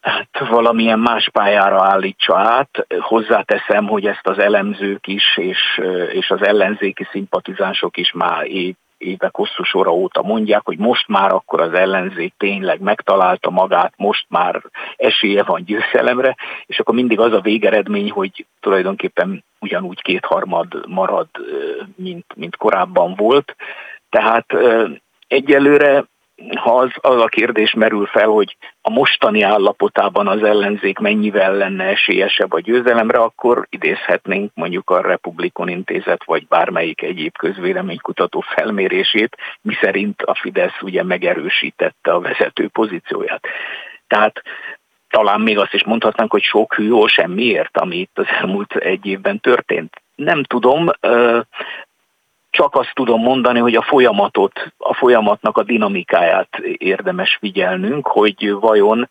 hát 0.00 0.48
valamilyen 0.48 0.98
más 0.98 1.28
pályára 1.32 1.82
állítsa 1.82 2.38
át. 2.38 2.86
Hozzáteszem, 3.00 3.86
hogy 3.86 4.06
ezt 4.06 4.26
az 4.26 4.38
elemzők 4.38 5.06
is, 5.06 5.36
és, 5.36 5.80
és 6.12 6.30
az 6.30 6.42
ellenzéki 6.42 7.06
szimpatizánsok 7.10 7.96
is 7.96 8.12
már 8.12 8.46
év, 8.46 8.74
évek 8.98 9.36
hosszú 9.36 9.62
sora 9.62 9.90
óta 9.90 10.22
mondják, 10.22 10.60
hogy 10.64 10.78
most 10.78 11.08
már 11.08 11.32
akkor 11.32 11.60
az 11.60 11.72
ellenzék 11.72 12.34
tényleg 12.36 12.80
megtalálta 12.80 13.50
magát, 13.50 13.92
most 13.96 14.26
már 14.28 14.62
esélye 14.96 15.42
van 15.42 15.64
győzelemre, 15.64 16.36
és 16.66 16.78
akkor 16.78 16.94
mindig 16.94 17.20
az 17.20 17.32
a 17.32 17.40
végeredmény, 17.40 18.10
hogy 18.10 18.46
tulajdonképpen 18.60 19.44
ugyanúgy 19.60 20.02
kétharmad 20.02 20.86
marad, 20.86 21.28
mint, 21.96 22.26
mint 22.34 22.56
korábban 22.56 23.14
volt. 23.14 23.56
Tehát 24.08 24.46
egyelőre 25.28 26.04
ha 26.54 26.76
az, 26.76 26.90
az 27.00 27.20
a 27.20 27.26
kérdés 27.26 27.74
merül 27.74 28.06
fel, 28.06 28.26
hogy 28.26 28.56
a 28.82 28.90
mostani 28.90 29.42
állapotában 29.42 30.28
az 30.28 30.42
ellenzék 30.42 30.98
mennyivel 30.98 31.54
lenne 31.54 31.84
esélyesebb 31.84 32.52
a 32.52 32.60
győzelemre, 32.60 33.18
akkor 33.18 33.66
idézhetnénk 33.70 34.50
mondjuk 34.54 34.90
a 34.90 35.00
Republikon 35.00 35.68
Intézet 35.68 36.24
vagy 36.24 36.46
bármelyik 36.46 37.02
egyéb 37.02 37.36
közvéleménykutató 37.36 38.40
felmérését, 38.40 39.36
miszerint 39.60 40.22
a 40.22 40.34
Fidesz 40.34 40.80
ugye 40.80 41.02
megerősítette 41.02 42.12
a 42.12 42.20
vezető 42.20 42.68
pozícióját. 42.68 43.46
Tehát 44.06 44.42
talán 45.10 45.40
még 45.40 45.58
azt 45.58 45.74
is 45.74 45.84
mondhatnánk, 45.84 46.30
hogy 46.30 46.42
sok 46.42 46.74
hű, 46.74 46.90
semmiért, 47.06 47.78
ami 47.78 47.96
itt 47.96 48.18
az 48.18 48.26
elmúlt 48.40 48.76
egy 48.76 49.06
évben 49.06 49.40
történt. 49.40 50.02
Nem 50.14 50.42
tudom, 50.42 50.90
csak 52.50 52.74
azt 52.74 52.94
tudom 52.94 53.22
mondani, 53.22 53.58
hogy 53.58 53.74
a 53.74 53.82
folyamatot, 53.82 54.72
a 54.78 54.94
folyamatnak 54.94 55.56
a 55.56 55.62
dinamikáját 55.62 56.56
érdemes 56.76 57.36
figyelnünk, 57.40 58.06
hogy 58.06 58.50
vajon 58.52 59.08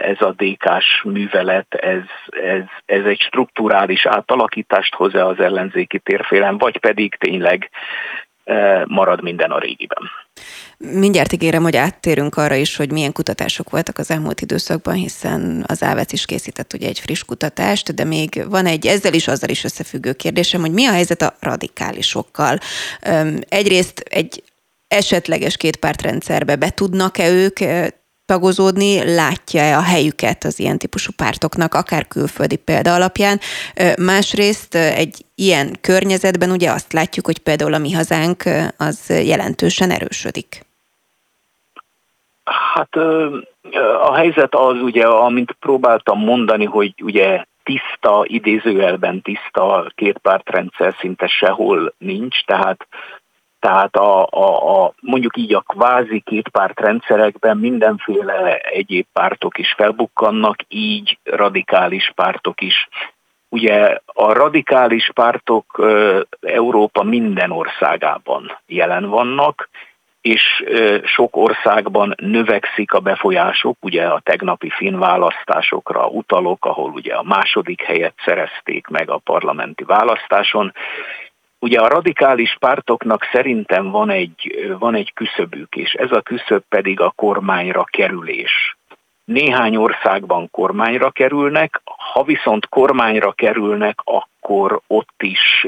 ez 0.00 0.20
a 0.20 0.34
DK-s 0.36 1.02
művelet, 1.02 1.74
ez, 1.74 2.02
ez, 2.42 2.62
ez 2.84 3.04
egy 3.04 3.20
strukturális 3.20 4.06
átalakítást 4.06 4.94
hoz-e 4.94 5.26
az 5.26 5.40
ellenzéki 5.40 5.98
térfélen, 5.98 6.58
vagy 6.58 6.78
pedig 6.78 7.14
tényleg 7.14 7.70
marad 8.86 9.22
minden 9.22 9.50
a 9.50 9.58
régiben. 9.58 10.02
Mindjárt 10.78 11.32
ígérem, 11.32 11.62
hogy 11.62 11.76
áttérünk 11.76 12.36
arra 12.36 12.54
is, 12.54 12.76
hogy 12.76 12.92
milyen 12.92 13.12
kutatások 13.12 13.70
voltak 13.70 13.98
az 13.98 14.10
elmúlt 14.10 14.40
időszakban, 14.40 14.94
hiszen 14.94 15.64
az 15.66 15.82
Ávec 15.82 16.12
is 16.12 16.24
készített 16.24 16.72
ugye 16.72 16.88
egy 16.88 17.00
friss 17.00 17.22
kutatást, 17.22 17.94
de 17.94 18.04
még 18.04 18.44
van 18.48 18.66
egy 18.66 18.86
ezzel 18.86 19.14
is, 19.14 19.28
azzal 19.28 19.48
is 19.48 19.64
összefüggő 19.64 20.12
kérdésem, 20.12 20.60
hogy 20.60 20.72
mi 20.72 20.86
a 20.86 20.92
helyzet 20.92 21.22
a 21.22 21.36
radikálisokkal. 21.40 22.58
Egyrészt 23.48 23.98
egy 23.98 24.42
esetleges 24.88 25.56
kétpártrendszerbe 25.56 26.56
be 26.56 26.70
tudnak-e 26.70 27.28
ők 27.30 27.58
tagozódni, 28.26 29.14
látja-e 29.14 29.76
a 29.76 29.82
helyüket 29.82 30.44
az 30.44 30.58
ilyen 30.58 30.78
típusú 30.78 31.12
pártoknak, 31.16 31.74
akár 31.74 32.08
külföldi 32.08 32.56
példa 32.56 32.94
alapján. 32.94 33.40
Másrészt 33.98 34.74
egy 34.74 35.24
ilyen 35.34 35.76
környezetben 35.80 36.50
ugye 36.50 36.70
azt 36.70 36.92
látjuk, 36.92 37.26
hogy 37.26 37.38
például 37.38 37.74
a 37.74 37.78
mi 37.78 37.92
hazánk 37.92 38.42
az 38.76 39.08
jelentősen 39.08 39.90
erősödik. 39.90 40.64
Hát 42.74 42.94
a 44.00 44.14
helyzet 44.14 44.54
az 44.54 44.80
ugye, 44.80 45.06
amint 45.06 45.56
próbáltam 45.60 46.18
mondani, 46.18 46.64
hogy 46.64 46.94
ugye 47.02 47.44
tiszta, 47.62 48.24
idézőjelben 48.26 49.22
tiszta 49.22 49.92
kétpártrendszer 49.94 50.94
szinte 51.00 51.26
sehol 51.26 51.94
nincs, 51.98 52.44
tehát 52.44 52.86
tehát 53.66 53.96
a, 53.96 54.26
a, 54.30 54.84
a, 54.84 54.92
mondjuk 55.00 55.36
így 55.36 55.54
a 55.54 55.60
kvázi 55.60 56.20
kétpárt 56.20 56.80
rendszerekben 56.80 57.56
mindenféle 57.56 58.56
egyéb 58.56 59.06
pártok 59.12 59.58
is 59.58 59.74
felbukkannak, 59.76 60.56
így 60.68 61.18
radikális 61.24 62.12
pártok 62.14 62.60
is. 62.60 62.88
Ugye 63.48 63.98
a 64.06 64.32
radikális 64.32 65.10
pártok 65.14 65.86
Európa 66.40 67.02
minden 67.02 67.50
országában 67.50 68.58
jelen 68.66 69.08
vannak, 69.08 69.68
és 70.20 70.64
sok 71.04 71.36
országban 71.36 72.14
növekszik 72.16 72.92
a 72.92 73.00
befolyásuk, 73.00 73.76
ugye 73.80 74.06
a 74.06 74.20
tegnapi 74.24 74.70
finn 74.70 74.98
választásokra 74.98 76.06
utalok, 76.06 76.64
ahol 76.64 76.90
ugye 76.90 77.14
a 77.14 77.22
második 77.22 77.82
helyet 77.82 78.14
szerezték 78.24 78.86
meg 78.86 79.10
a 79.10 79.18
parlamenti 79.24 79.84
választáson, 79.84 80.72
Ugye 81.58 81.80
a 81.80 81.88
radikális 81.88 82.56
pártoknak 82.60 83.28
szerintem 83.32 83.90
van 83.90 84.10
egy, 84.10 84.74
van 84.78 84.94
egy 84.94 85.12
küszöbük, 85.12 85.76
és 85.76 85.92
ez 85.92 86.12
a 86.12 86.20
küszöb 86.20 86.62
pedig 86.68 87.00
a 87.00 87.12
kormányra 87.16 87.84
kerülés. 87.84 88.76
Néhány 89.24 89.76
országban 89.76 90.50
kormányra 90.50 91.10
kerülnek, 91.10 91.80
ha 92.12 92.22
viszont 92.22 92.68
kormányra 92.68 93.32
kerülnek, 93.32 94.00
akkor 94.04 94.80
ott 94.86 95.22
is, 95.22 95.66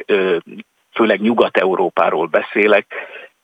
főleg 0.93 1.21
Nyugat-Európáról 1.21 2.27
beszélek, 2.27 2.95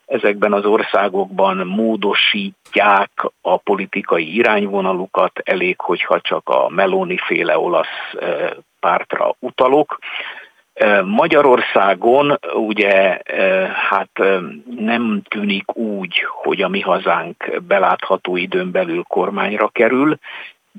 ezekben 0.07 0.53
az 0.53 0.65
országokban 0.65 1.57
módosítják 1.67 3.11
a 3.41 3.57
politikai 3.57 4.35
irányvonalukat, 4.35 5.41
elég, 5.45 5.81
hogyha 5.81 6.21
csak 6.21 6.49
a 6.49 6.69
Meloni 6.69 7.19
féle 7.27 7.59
olasz 7.59 8.15
pártra 8.81 9.35
utalok. 9.39 9.99
Magyarországon 11.05 12.39
ugye 12.55 13.21
hát 13.89 14.23
nem 14.77 15.23
tűnik 15.29 15.77
úgy, 15.77 16.25
hogy 16.43 16.63
a 16.63 16.69
mi 16.69 16.81
hazánk 16.81 17.61
belátható 17.67 18.37
időn 18.37 18.71
belül 18.71 19.03
kormányra 19.03 19.69
kerül, 19.69 20.19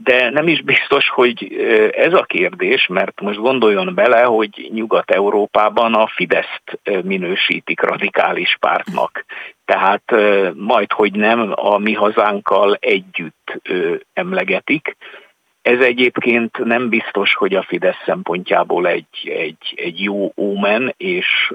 de 0.04 0.30
nem 0.30 0.48
is 0.48 0.62
biztos, 0.62 1.10
hogy 1.10 1.54
ez 1.96 2.14
a 2.14 2.24
kérdés, 2.24 2.88
mert 2.88 3.22
most 3.22 3.40
gondoljon 3.40 3.94
bele, 3.94 4.22
hogy 4.22 4.70
Nyugat-Európában 4.74 5.94
a 5.94 6.08
Fideszt 6.08 6.80
minősítik 7.04 7.82
radikális 7.82 8.58
pártnak. 8.60 9.26
Tehát 9.66 10.16
majd, 10.54 10.92
hogy 10.92 11.12
nem 11.12 11.52
a 11.56 11.78
mi 11.78 11.94
hazánkkal 11.94 12.78
együtt 12.80 13.62
emlegetik. 14.14 14.96
Ez 15.66 15.80
egyébként 15.80 16.58
nem 16.58 16.90
biztos, 16.90 17.34
hogy 17.36 17.56
a 17.56 17.64
Fidesz 17.64 18.04
szempontjából 18.06 18.88
egy, 18.88 19.08
egy, 19.24 19.74
egy 19.76 20.04
jó 20.04 20.32
ómen, 20.38 20.94
és 20.98 21.54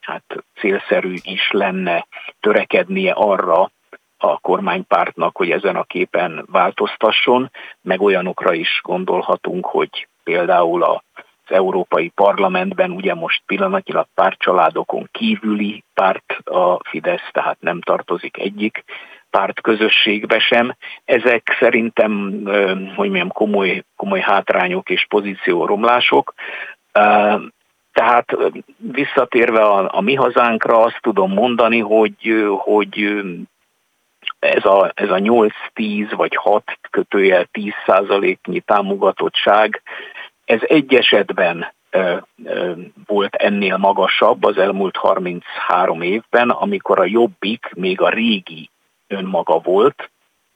hát 0.00 0.44
célszerű 0.60 1.14
is 1.22 1.50
lenne 1.50 2.06
törekednie 2.40 3.12
arra, 3.12 3.70
a 4.16 4.38
kormánypártnak, 4.38 5.36
hogy 5.36 5.50
ezen 5.50 5.76
a 5.76 5.82
képen 5.82 6.44
változtasson, 6.50 7.50
meg 7.82 8.00
olyanokra 8.00 8.52
is 8.52 8.80
gondolhatunk, 8.82 9.66
hogy 9.66 10.08
például 10.22 10.82
az 10.82 11.00
Európai 11.46 12.08
Parlamentben 12.08 12.90
ugye 12.90 13.14
most 13.14 13.42
pillanatilag 13.46 14.06
pártcsaládokon 14.14 15.08
kívüli 15.12 15.84
párt 15.94 16.32
a 16.44 16.80
Fidesz, 16.88 17.28
tehát 17.32 17.56
nem 17.60 17.80
tartozik 17.80 18.38
egyik 18.38 18.84
párt 19.34 19.60
közösségbe 19.60 20.38
sem. 20.38 20.76
Ezek 21.04 21.56
szerintem, 21.58 22.40
hogy 22.96 23.08
mondjam, 23.08 23.28
komoly, 23.28 23.82
komoly 23.96 24.20
hátrányok 24.20 24.90
és 24.90 25.06
pozícióromlások. 25.08 26.34
Tehát 27.92 28.36
visszatérve 28.76 29.62
a, 29.62 29.96
a 29.96 30.00
mi 30.00 30.14
hazánkra 30.14 30.80
azt 30.80 30.98
tudom 31.00 31.32
mondani, 31.32 31.78
hogy, 31.78 32.46
hogy 32.58 33.22
ez 34.38 34.64
a, 34.64 34.92
ez 34.94 35.10
a 35.10 35.16
8-10 35.16 35.50
vagy 36.16 36.36
6 36.36 36.62
kötőjel 36.90 37.44
10 37.44 37.72
százaléknyi 37.86 38.60
támogatottság, 38.60 39.82
ez 40.44 40.60
egy 40.62 40.94
esetben 40.94 41.72
volt 43.06 43.34
ennél 43.34 43.76
magasabb 43.76 44.44
az 44.44 44.58
elmúlt 44.58 44.96
33 44.96 46.02
évben, 46.02 46.50
amikor 46.50 46.98
a 46.98 47.04
Jobbik 47.06 47.70
még 47.74 48.00
a 48.00 48.08
régi 48.08 48.70
önmaga 49.14 49.58
volt, 49.58 50.10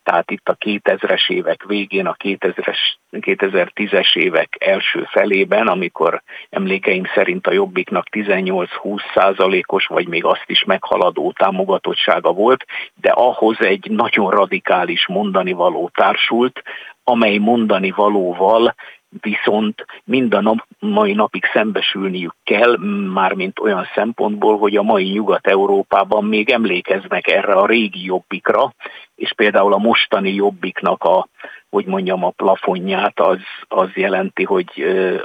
tehát 0.09 0.31
itt 0.31 0.49
a 0.49 0.57
2000-es 0.57 1.31
évek 1.31 1.65
végén, 1.65 2.07
a 2.07 2.15
2000-es, 2.25 2.79
2010-es 3.13 4.17
évek 4.17 4.57
első 4.59 5.07
felében, 5.11 5.67
amikor 5.67 6.23
emlékeim 6.51 7.05
szerint 7.15 7.47
a 7.47 7.53
Jobbiknak 7.53 8.07
18-20 8.11 9.01
százalékos, 9.15 9.87
vagy 9.87 10.09
még 10.09 10.25
azt 10.25 10.45
is 10.47 10.65
meghaladó 10.65 11.33
támogatottsága 11.33 12.33
volt, 12.33 12.65
de 12.95 13.11
ahhoz 13.11 13.57
egy 13.61 13.91
nagyon 13.91 14.31
radikális 14.31 15.07
mondani 15.07 15.53
való 15.53 15.91
társult, 15.95 16.63
amely 17.05 17.37
mondani 17.37 17.91
valóval 17.91 18.75
viszont 19.21 19.85
mind 20.05 20.35
a 20.35 20.41
nap, 20.41 20.67
mai 20.79 21.13
napig 21.13 21.45
szembesülniük 21.53 22.35
kell, 22.45 22.77
mármint 23.13 23.59
olyan 23.59 23.87
szempontból, 23.95 24.59
hogy 24.59 24.77
a 24.77 24.83
mai 24.83 25.11
Nyugat-Európában 25.11 26.25
még 26.25 26.51
emlékeznek 26.51 27.29
erre 27.29 27.53
a 27.53 27.67
régi 27.67 28.05
jobbikra, 28.05 28.75
és 29.15 29.33
például 29.33 29.73
a 29.73 29.79
mostani 29.79 30.35
jobbiknak 30.35 31.05
a, 31.05 31.29
hogy 31.71 31.87
mondjam, 31.87 32.25
a 32.25 32.31
plafonját 32.31 33.21
az, 33.21 33.41
az 33.69 33.89
jelenti, 33.95 34.45
hogy 34.45 34.71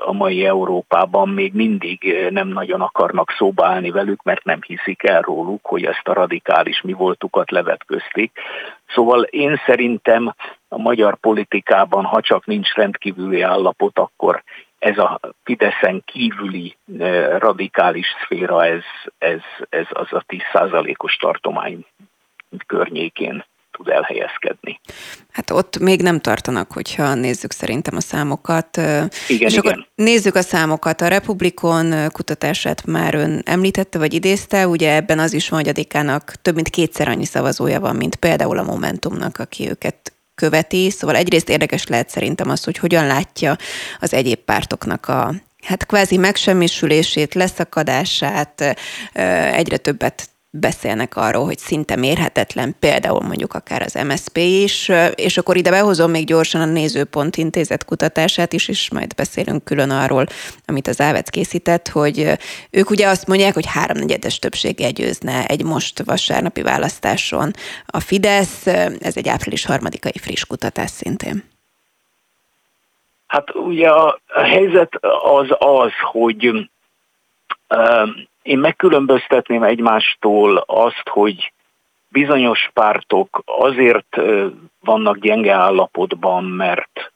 a 0.05 0.11
mai 0.11 0.45
Európában 0.45 1.29
még 1.29 1.53
mindig 1.53 2.27
nem 2.29 2.47
nagyon 2.47 2.81
akarnak 2.81 3.31
szóba 3.37 3.65
állni 3.65 3.91
velük, 3.91 4.23
mert 4.23 4.43
nem 4.43 4.59
hiszik 4.65 5.03
el 5.03 5.21
róluk, 5.21 5.65
hogy 5.65 5.83
ezt 5.83 6.07
a 6.07 6.13
radikális 6.13 6.81
mi 6.81 6.93
voltukat 6.93 7.51
levetközték. 7.51 8.31
Szóval 8.87 9.21
én 9.21 9.61
szerintem 9.65 10.35
a 10.67 10.77
magyar 10.77 11.15
politikában, 11.15 12.03
ha 12.03 12.21
csak 12.21 12.45
nincs 12.45 12.73
rendkívüli 12.73 13.41
állapot, 13.41 13.99
akkor 13.99 14.43
ez 14.79 14.97
a 14.97 15.19
Fideszen 15.43 16.03
kívüli 16.05 16.75
radikális 17.37 18.07
szféra, 18.23 18.65
ez, 18.65 18.83
ez, 19.17 19.41
ez 19.69 19.87
az 19.89 20.13
a 20.13 20.23
10%-os 20.27 21.15
tartomány 21.15 21.85
környékén 22.65 23.43
tud 23.77 23.87
elhelyezkedni. 23.87 24.79
Hát 25.31 25.49
ott 25.49 25.79
még 25.79 26.01
nem 26.01 26.19
tartanak, 26.19 26.71
hogyha 26.71 27.13
nézzük 27.13 27.51
szerintem 27.51 27.95
a 27.95 28.01
számokat. 28.01 28.77
Igen, 28.77 29.09
És 29.27 29.37
igen. 29.37 29.57
akkor 29.57 29.87
nézzük 29.95 30.35
a 30.35 30.41
számokat. 30.41 31.01
A 31.01 31.07
Republikon 31.07 31.93
kutatását 32.11 32.85
már 32.85 33.15
ön 33.15 33.41
említette, 33.45 33.97
vagy 33.97 34.13
idézte, 34.13 34.67
ugye 34.67 34.95
ebben 34.95 35.19
az 35.19 35.33
is 35.33 35.49
van, 35.49 35.59
hogy 35.59 35.69
a 35.69 35.73
Dikának 35.73 36.33
több 36.41 36.55
mint 36.55 36.69
kétszer 36.69 37.07
annyi 37.07 37.25
szavazója 37.25 37.79
van, 37.79 37.95
mint 37.95 38.15
például 38.15 38.57
a 38.57 38.63
Momentumnak, 38.63 39.37
aki 39.37 39.69
őket 39.69 40.13
követi. 40.35 40.89
Szóval 40.89 41.15
egyrészt 41.15 41.49
érdekes 41.49 41.87
lehet 41.87 42.09
szerintem 42.09 42.49
az, 42.49 42.63
hogy 42.63 42.77
hogyan 42.77 43.07
látja 43.07 43.55
az 43.99 44.13
egyéb 44.13 44.39
pártoknak 44.39 45.07
a 45.07 45.33
hát 45.63 45.85
kvázi 45.85 46.17
megsemmisülését, 46.17 47.33
leszakadását, 47.33 48.75
egyre 49.53 49.77
többet 49.77 50.29
beszélnek 50.59 51.15
arról, 51.15 51.45
hogy 51.45 51.57
szinte 51.57 51.95
mérhetetlen, 51.95 52.75
például 52.79 53.21
mondjuk 53.21 53.53
akár 53.53 53.81
az 53.81 53.93
MSP 53.93 54.37
is, 54.37 54.91
és 55.15 55.37
akkor 55.37 55.57
ide 55.57 55.69
behozom 55.69 56.11
még 56.11 56.25
gyorsan 56.25 56.61
a 56.61 56.65
Nézőpont 56.65 57.37
intézet 57.37 57.85
kutatását 57.85 58.53
is, 58.53 58.67
és 58.67 58.91
majd 58.91 59.15
beszélünk 59.15 59.63
külön 59.63 59.89
arról, 59.89 60.25
amit 60.65 60.87
az 60.87 61.01
Ávec 61.01 61.29
készített, 61.29 61.87
hogy 61.87 62.37
ők 62.71 62.89
ugye 62.89 63.07
azt 63.07 63.27
mondják, 63.27 63.53
hogy 63.53 63.65
háromnegyedes 63.65 64.39
többséggel 64.39 64.91
győzne 64.91 65.45
egy 65.45 65.63
most 65.63 66.03
vasárnapi 66.03 66.61
választáson 66.61 67.51
a 67.85 67.99
Fidesz, 67.99 68.67
ez 68.99 69.17
egy 69.17 69.27
április 69.27 69.65
harmadikai 69.65 70.17
friss 70.21 70.45
kutatás 70.45 70.89
szintén. 70.89 71.43
Hát 73.27 73.55
ugye 73.55 73.89
a 73.89 74.19
helyzet 74.43 74.93
az 75.23 75.47
az, 75.57 75.91
hogy 76.11 76.69
én 78.43 78.59
megkülönböztetném 78.59 79.63
egymástól 79.63 80.57
azt, 80.57 81.07
hogy 81.09 81.51
bizonyos 82.07 82.69
pártok 82.73 83.41
azért 83.45 84.21
vannak 84.79 85.17
gyenge 85.17 85.53
állapotban, 85.53 86.43
mert, 86.43 87.11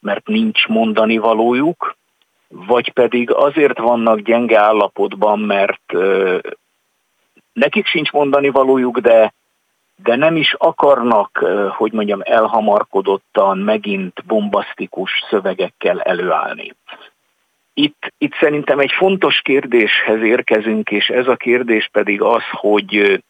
mert 0.00 0.26
nincs 0.26 0.66
mondani 0.66 1.18
valójuk, 1.18 1.96
vagy 2.48 2.92
pedig 2.92 3.30
azért 3.30 3.78
vannak 3.78 4.18
gyenge 4.18 4.58
állapotban, 4.58 5.38
mert 5.38 5.92
nekik 7.52 7.86
sincs 7.86 8.10
mondani 8.10 8.48
valójuk, 8.48 8.98
de, 8.98 9.32
de 9.96 10.16
nem 10.16 10.36
is 10.36 10.54
akarnak, 10.58 11.38
hogy 11.76 11.92
mondjam, 11.92 12.20
elhamarkodottan 12.24 13.58
megint 13.58 14.24
bombasztikus 14.26 15.10
szövegekkel 15.30 16.00
előállni. 16.00 16.74
Itt, 17.74 18.12
itt 18.18 18.34
szerintem 18.34 18.78
egy 18.78 18.92
fontos 18.92 19.40
kérdéshez 19.40 20.22
érkezünk, 20.22 20.90
és 20.90 21.08
ez 21.08 21.26
a 21.26 21.36
kérdés 21.36 21.88
pedig 21.92 22.22
az, 22.22 22.42
hogy 22.50 23.22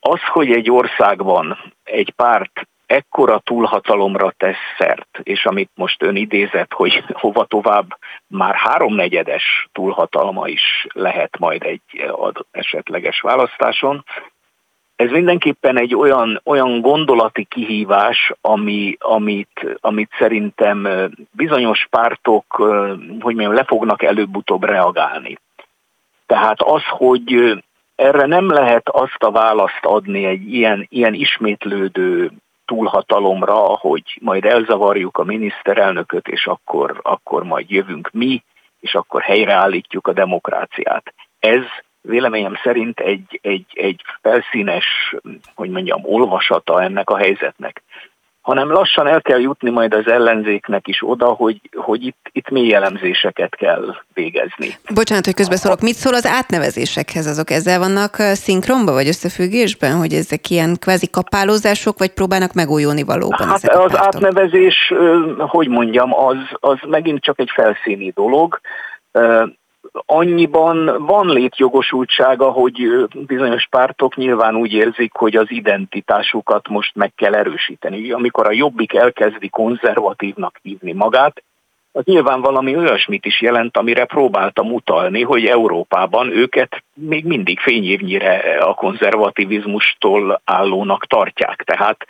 az, 0.00 0.20
hogy 0.32 0.52
egy 0.52 0.70
országban 0.70 1.72
egy 1.84 2.12
párt 2.16 2.68
ekkora 2.86 3.38
túlhatalomra 3.38 4.30
tesz 4.36 4.56
szert, 4.78 5.18
és 5.22 5.44
amit 5.44 5.70
most 5.74 6.02
ön 6.02 6.16
idézett, 6.16 6.72
hogy 6.72 7.04
hova 7.12 7.44
tovább 7.44 7.98
már 8.26 8.54
háromnegyedes 8.54 9.68
túlhatalma 9.72 10.48
is 10.48 10.86
lehet 10.92 11.38
majd 11.38 11.62
egy 11.62 12.12
esetleges 12.50 13.20
választáson, 13.20 14.04
ez 14.96 15.10
mindenképpen 15.10 15.78
egy 15.78 15.94
olyan, 15.94 16.40
olyan 16.44 16.80
gondolati 16.80 17.44
kihívás, 17.44 18.32
ami, 18.40 18.96
amit, 18.98 19.78
amit 19.80 20.10
szerintem 20.18 20.88
bizonyos 21.30 21.86
pártok, 21.90 22.44
hogy 23.20 23.34
mondjam, 23.34 23.54
le 23.54 23.64
fognak 23.64 24.02
előbb-utóbb 24.02 24.64
reagálni. 24.64 25.38
Tehát 26.26 26.62
az, 26.62 26.82
hogy 26.88 27.62
erre 27.94 28.26
nem 28.26 28.50
lehet 28.50 28.88
azt 28.88 29.22
a 29.22 29.30
választ 29.30 29.84
adni 29.84 30.24
egy 30.24 30.54
ilyen, 30.54 30.86
ilyen 30.90 31.14
ismétlődő 31.14 32.30
túlhatalomra, 32.64 33.54
hogy 33.56 34.18
majd 34.20 34.44
elzavarjuk 34.44 35.18
a 35.18 35.24
miniszterelnököt, 35.24 36.28
és 36.28 36.46
akkor, 36.46 37.00
akkor 37.02 37.44
majd 37.44 37.70
jövünk 37.70 38.10
mi, 38.12 38.42
és 38.80 38.94
akkor 38.94 39.22
helyreállítjuk 39.22 40.06
a 40.06 40.12
demokráciát. 40.12 41.14
Ez 41.38 41.62
véleményem 42.08 42.54
szerint 42.62 43.00
egy, 43.00 43.38
egy, 43.42 43.66
egy 43.72 44.02
felszínes, 44.22 45.14
hogy 45.54 45.70
mondjam, 45.70 46.00
olvasata 46.04 46.82
ennek 46.82 47.10
a 47.10 47.16
helyzetnek 47.16 47.82
hanem 48.44 48.70
lassan 48.72 49.06
el 49.06 49.22
kell 49.22 49.40
jutni 49.40 49.70
majd 49.70 49.94
az 49.94 50.06
ellenzéknek 50.06 50.88
is 50.88 50.98
oda, 51.02 51.26
hogy, 51.26 51.60
hogy 51.76 52.04
itt, 52.04 52.28
itt 52.32 52.50
mély 52.50 52.74
elemzéseket 52.74 53.54
kell 53.56 53.94
végezni. 54.14 54.68
Bocsánat, 54.94 55.24
hogy 55.24 55.34
közbeszólok. 55.34 55.80
Mit 55.80 55.94
szól 55.94 56.14
az 56.14 56.26
átnevezésekhez? 56.26 57.26
Azok 57.26 57.50
ezzel 57.50 57.78
vannak 57.78 58.14
szinkronba 58.14 58.92
vagy 58.92 59.06
összefüggésben, 59.06 59.96
hogy 59.96 60.12
ezek 60.12 60.50
ilyen 60.50 60.76
kvázi 60.78 61.10
kapálózások, 61.10 61.98
vagy 61.98 62.12
próbálnak 62.12 62.52
megújulni 62.52 63.02
valóban? 63.02 63.48
Hát 63.48 63.68
az 63.68 63.92
pártok? 63.92 63.98
átnevezés, 63.98 64.92
hogy 65.38 65.68
mondjam, 65.68 66.14
az, 66.14 66.36
az 66.52 66.78
megint 66.86 67.20
csak 67.20 67.38
egy 67.38 67.50
felszíni 67.54 68.10
dolog 68.10 68.60
annyiban 70.06 71.06
van 71.06 71.26
létjogosultsága, 71.26 72.50
hogy 72.50 73.06
bizonyos 73.26 73.66
pártok 73.70 74.16
nyilván 74.16 74.56
úgy 74.56 74.72
érzik, 74.72 75.12
hogy 75.12 75.36
az 75.36 75.46
identitásukat 75.48 76.68
most 76.68 76.94
meg 76.94 77.12
kell 77.16 77.34
erősíteni. 77.34 78.10
Amikor 78.10 78.46
a 78.46 78.52
jobbik 78.52 78.94
elkezdi 78.94 79.48
konzervatívnak 79.48 80.58
hívni 80.62 80.92
magát, 80.92 81.42
az 81.96 82.04
nyilván 82.04 82.40
valami 82.40 82.76
olyasmit 82.76 83.26
is 83.26 83.40
jelent, 83.40 83.76
amire 83.76 84.04
próbáltam 84.04 84.72
utalni, 84.72 85.22
hogy 85.22 85.46
Európában 85.46 86.30
őket 86.30 86.84
még 86.94 87.24
mindig 87.24 87.60
fényévnyire 87.60 88.58
a 88.60 88.74
konzervativizmustól 88.74 90.40
állónak 90.44 91.06
tartják. 91.06 91.62
Tehát 91.62 92.06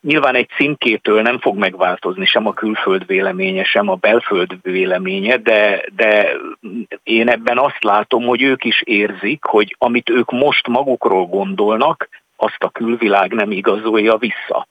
Nyilván 0.00 0.34
egy 0.34 0.48
címkétől 0.56 1.22
nem 1.22 1.38
fog 1.38 1.56
megváltozni 1.56 2.26
sem 2.26 2.46
a 2.46 2.52
külföld 2.52 3.06
véleménye, 3.06 3.64
sem 3.64 3.88
a 3.88 3.94
belföld 3.94 4.50
véleménye, 4.62 5.36
de, 5.36 5.84
de 5.94 6.36
én 7.02 7.28
ebben 7.28 7.58
azt 7.58 7.84
látom, 7.84 8.24
hogy 8.24 8.42
ők 8.42 8.64
is 8.64 8.82
érzik, 8.82 9.44
hogy 9.44 9.76
amit 9.78 10.10
ők 10.10 10.30
most 10.30 10.66
magukról 10.66 11.26
gondolnak, 11.26 12.08
azt 12.36 12.62
a 12.62 12.70
külvilág 12.70 13.32
nem 13.32 13.50
igazolja 13.50 14.16
vissza. 14.16 14.66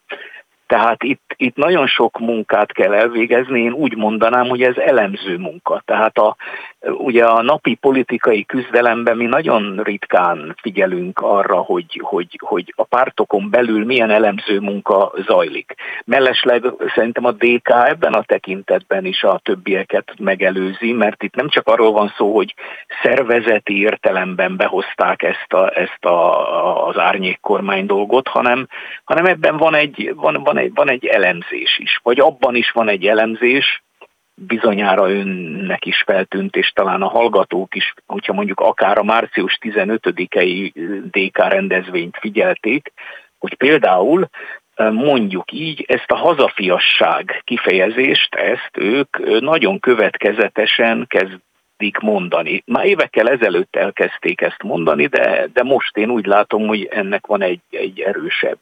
Tehát 0.67 1.03
itt, 1.03 1.33
itt 1.35 1.55
nagyon 1.55 1.87
sok 1.87 2.19
munkát 2.19 2.71
kell 2.71 2.93
elvégezni, 2.93 3.61
én 3.61 3.71
úgy 3.71 3.95
mondanám, 3.95 4.47
hogy 4.47 4.61
ez 4.61 4.77
elemző 4.77 5.37
munka. 5.37 5.81
Tehát 5.85 6.17
a, 6.17 6.35
ugye 6.81 7.25
a 7.25 7.41
napi 7.41 7.75
politikai 7.75 8.45
küzdelemben 8.45 9.17
mi 9.17 9.25
nagyon 9.25 9.79
ritkán 9.83 10.55
figyelünk 10.61 11.19
arra, 11.19 11.55
hogy, 11.55 12.01
hogy, 12.03 12.39
hogy 12.39 12.73
a 12.75 12.83
pártokon 12.83 13.49
belül 13.49 13.85
milyen 13.85 14.09
elemző 14.09 14.59
munka 14.59 15.13
zajlik. 15.25 15.73
Mellesleg 16.05 16.63
szerintem 16.95 17.25
a 17.25 17.31
DK 17.31 17.69
ebben 17.69 18.13
a 18.13 18.23
tekintetben 18.23 19.05
is 19.05 19.23
a 19.23 19.39
többieket 19.43 20.13
megelőzi, 20.19 20.91
mert 20.91 21.23
itt 21.23 21.35
nem 21.35 21.49
csak 21.49 21.67
arról 21.67 21.91
van 21.91 22.13
szó, 22.17 22.35
hogy 22.35 22.53
szervezeti 23.01 23.79
értelemben 23.79 24.55
behozták 24.55 25.23
ezt, 25.23 25.53
a, 25.53 25.79
ezt 25.79 26.05
a, 26.05 26.87
az 26.87 26.97
árnyékkormány 26.97 27.85
dolgot, 27.85 28.27
hanem, 28.27 28.67
hanem 29.03 29.25
ebben 29.25 29.57
van 29.57 29.75
egy, 29.75 30.13
van, 30.15 30.43
van, 30.43 30.57
egy, 30.57 30.71
van 30.73 30.89
egy 30.89 31.05
elemzés 31.05 31.77
is, 31.77 31.99
vagy 32.03 32.19
abban 32.19 32.55
is 32.55 32.71
van 32.71 32.89
egy 32.89 33.05
elemzés, 33.05 33.81
bizonyára 34.39 35.11
önnek 35.11 35.85
is 35.85 36.03
feltűnt, 36.05 36.55
és 36.55 36.71
talán 36.75 37.01
a 37.01 37.07
hallgatók 37.07 37.75
is, 37.75 37.93
hogyha 38.05 38.33
mondjuk 38.33 38.59
akár 38.59 38.97
a 38.97 39.03
március 39.03 39.57
15-i 39.61 40.71
DK 41.11 41.37
rendezvényt 41.37 42.17
figyelték, 42.19 42.91
hogy 43.37 43.53
például 43.53 44.29
mondjuk 44.91 45.51
így 45.51 45.85
ezt 45.87 46.11
a 46.11 46.15
hazafiasság 46.15 47.41
kifejezést, 47.43 48.35
ezt 48.35 48.71
ők 48.77 49.39
nagyon 49.39 49.79
következetesen 49.79 51.05
kezdik 51.07 51.97
mondani. 52.01 52.63
Már 52.65 52.85
évekkel 52.85 53.29
ezelőtt 53.29 53.75
elkezdték 53.75 54.41
ezt 54.41 54.63
mondani, 54.63 55.05
de, 55.05 55.47
de 55.53 55.63
most 55.63 55.97
én 55.97 56.09
úgy 56.09 56.25
látom, 56.25 56.67
hogy 56.67 56.87
ennek 56.91 57.27
van 57.27 57.41
egy, 57.41 57.61
egy 57.69 57.99
erősebb, 57.99 58.59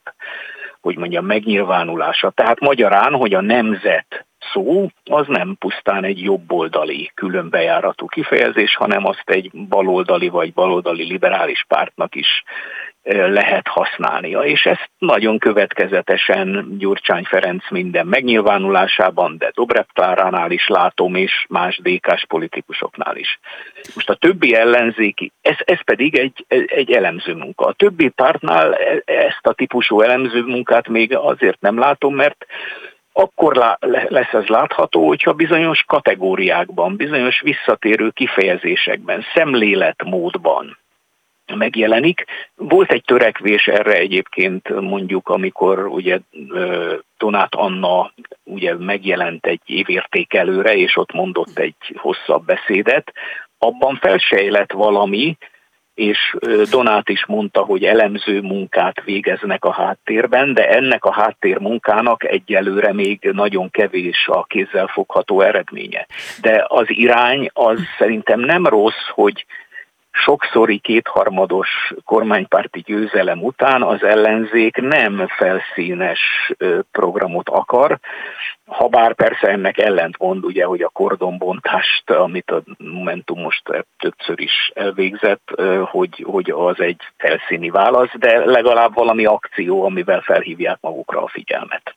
hogy 0.81 0.97
mondjam, 0.97 1.25
megnyilvánulása. 1.25 2.29
Tehát 2.29 2.59
magyarán, 2.59 3.13
hogy 3.13 3.33
a 3.33 3.41
nemzet 3.41 4.25
szó 4.53 4.89
az 5.03 5.27
nem 5.27 5.55
pusztán 5.59 6.03
egy 6.03 6.21
jobboldali 6.21 7.11
különbejáratú 7.13 8.05
kifejezés, 8.05 8.75
hanem 8.75 9.05
azt 9.05 9.29
egy 9.29 9.51
baloldali 9.51 10.29
vagy 10.29 10.53
baloldali 10.53 11.03
liberális 11.03 11.65
pártnak 11.67 12.15
is 12.15 12.43
lehet 13.13 13.67
használnia. 13.67 14.39
És 14.39 14.65
ezt 14.65 14.89
nagyon 14.97 15.37
következetesen 15.37 16.75
Gyurcsány 16.77 17.23
Ferenc 17.23 17.71
minden 17.71 18.07
megnyilvánulásában, 18.07 19.37
de 19.37 19.51
Dobrev 19.53 19.85
Kláránál 19.93 20.51
is 20.51 20.67
látom, 20.67 21.15
és 21.15 21.45
más 21.49 21.79
DK-s 21.83 22.25
politikusoknál 22.25 23.15
is. 23.15 23.39
Most 23.95 24.09
a 24.09 24.15
többi 24.15 24.55
ellenzéki, 24.55 25.31
ez, 25.41 25.55
ez 25.57 25.83
pedig 25.83 26.17
egy, 26.17 26.45
egy 26.67 26.91
elemző 26.91 27.33
munka. 27.33 27.65
A 27.65 27.73
többi 27.73 28.09
pártnál 28.09 28.73
e, 28.73 29.01
ezt 29.05 29.47
a 29.47 29.53
típusú 29.53 30.01
elemző 30.01 30.41
munkát 30.41 30.87
még 30.87 31.15
azért 31.15 31.61
nem 31.61 31.79
látom, 31.79 32.15
mert 32.15 32.45
akkor 33.17 33.77
lesz 34.07 34.33
ez 34.33 34.45
látható, 34.45 35.07
hogyha 35.07 35.33
bizonyos 35.33 35.83
kategóriákban, 35.87 36.95
bizonyos 36.95 37.41
visszatérő 37.41 38.09
kifejezésekben, 38.09 39.25
szemléletmódban 39.33 40.77
megjelenik. 41.55 42.25
Volt 42.55 42.91
egy 42.91 43.03
törekvés 43.05 43.67
erre 43.67 43.93
egyébként 43.93 44.81
mondjuk, 44.81 45.29
amikor 45.29 45.85
ugye 45.87 46.19
Donát 47.17 47.55
Anna 47.55 48.13
ugye 48.43 48.75
megjelent 48.75 49.45
egy 49.45 49.61
évértékelőre, 49.65 50.75
és 50.75 50.97
ott 50.97 51.11
mondott 51.11 51.57
egy 51.57 51.75
hosszabb 51.95 52.45
beszédet, 52.45 53.13
abban 53.57 53.95
felsejlett 53.95 54.71
valami, 54.71 55.37
és 55.95 56.35
Donát 56.69 57.09
is 57.09 57.25
mondta, 57.25 57.61
hogy 57.61 57.83
elemző 57.83 58.41
munkát 58.41 59.03
végeznek 59.03 59.65
a 59.65 59.71
háttérben, 59.71 60.53
de 60.53 60.69
ennek 60.69 61.05
a 61.05 61.13
háttérmunkának 61.13 62.23
egyelőre 62.23 62.93
még 62.93 63.29
nagyon 63.31 63.69
kevés 63.69 64.27
a 64.27 64.43
kézzelfogható 64.43 65.41
eredménye. 65.41 66.07
De 66.41 66.65
az 66.67 66.85
irány 66.87 67.49
az 67.53 67.79
szerintem 67.97 68.39
nem 68.39 68.65
rossz, 68.65 69.07
hogy 69.13 69.45
sokszori 70.11 70.77
kétharmados 70.77 71.93
kormánypárti 72.05 72.79
győzelem 72.79 73.43
után 73.43 73.83
az 73.83 74.03
ellenzék 74.03 74.77
nem 74.77 75.27
felszínes 75.27 76.51
programot 76.91 77.49
akar, 77.49 77.99
ha 78.65 78.87
bár 78.87 79.13
persze 79.13 79.47
ennek 79.47 79.77
ellentmond, 79.77 80.45
ugye, 80.45 80.65
hogy 80.65 80.81
a 80.81 80.89
kordonbontást, 80.89 82.09
amit 82.09 82.51
a 82.51 82.63
Momentum 82.77 83.41
most 83.41 83.61
többször 83.97 84.39
is 84.39 84.71
elvégzett, 84.73 85.49
hogy, 85.91 86.25
hogy 86.27 86.49
az 86.49 86.79
egy 86.79 87.01
felszíni 87.17 87.69
válasz, 87.69 88.11
de 88.17 88.45
legalább 88.45 88.93
valami 88.93 89.25
akció, 89.25 89.83
amivel 89.83 90.21
felhívják 90.21 90.77
magukra 90.81 91.23
a 91.23 91.27
figyelmet. 91.27 91.93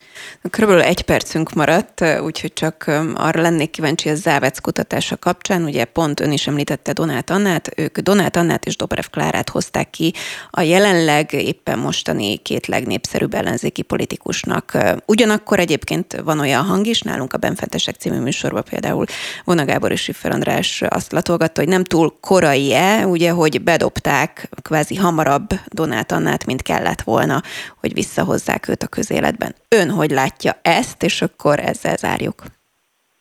Körülbelül 0.50 0.82
egy 0.82 1.02
percünk 1.02 1.52
maradt, 1.52 2.04
úgyhogy 2.22 2.52
csak 2.52 2.84
arra 3.14 3.40
lennék 3.40 3.70
kíváncsi 3.70 4.08
a 4.08 4.14
Závec 4.14 4.58
kutatása 4.58 5.16
kapcsán, 5.16 5.62
ugye 5.62 5.84
pont 5.84 6.20
ön 6.20 6.32
is 6.32 6.46
említette 6.46 6.92
Donát 6.92 7.30
Annát, 7.30 7.68
ők 7.76 7.98
Donát 7.98 8.36
Annát 8.36 8.64
és 8.64 8.76
Dobrev 8.76 9.04
Klárát 9.10 9.48
hozták 9.48 9.90
ki 9.90 10.12
a 10.50 10.60
jelenleg 10.60 11.32
éppen 11.32 11.78
mostani 11.78 12.36
két 12.36 12.66
legnépszerűbb 12.66 13.34
ellenzéki 13.34 13.82
politikusnak. 13.82 14.72
Ugyanakkor 15.06 15.58
egyébként 15.58 16.20
van 16.24 16.40
olyan 16.40 16.57
hang 16.62 16.86
is, 16.86 17.02
nálunk 17.02 17.32
a 17.32 17.38
Benfentesek 17.38 17.94
című 17.94 18.20
műsorban 18.20 18.62
például 18.70 19.04
Vona 19.44 19.64
Gábor 19.64 19.92
és 19.92 20.00
Siffer 20.02 20.32
András 20.32 20.82
azt 20.82 21.12
latolgatta, 21.12 21.60
hogy 21.60 21.70
nem 21.70 21.84
túl 21.84 22.12
korai-e, 22.20 23.06
ugye, 23.06 23.30
hogy 23.30 23.62
bedobták 23.62 24.48
kvázi 24.62 24.96
hamarabb 24.96 25.48
Donát 25.66 26.12
Annát, 26.12 26.46
mint 26.46 26.62
kellett 26.62 27.00
volna, 27.00 27.42
hogy 27.80 27.92
visszahozzák 27.92 28.68
őt 28.68 28.82
a 28.82 28.86
közéletben. 28.86 29.54
Ön 29.68 29.90
hogy 29.90 30.10
látja 30.10 30.58
ezt, 30.62 31.02
és 31.02 31.22
akkor 31.22 31.58
ezzel 31.58 31.96
zárjuk? 31.96 32.42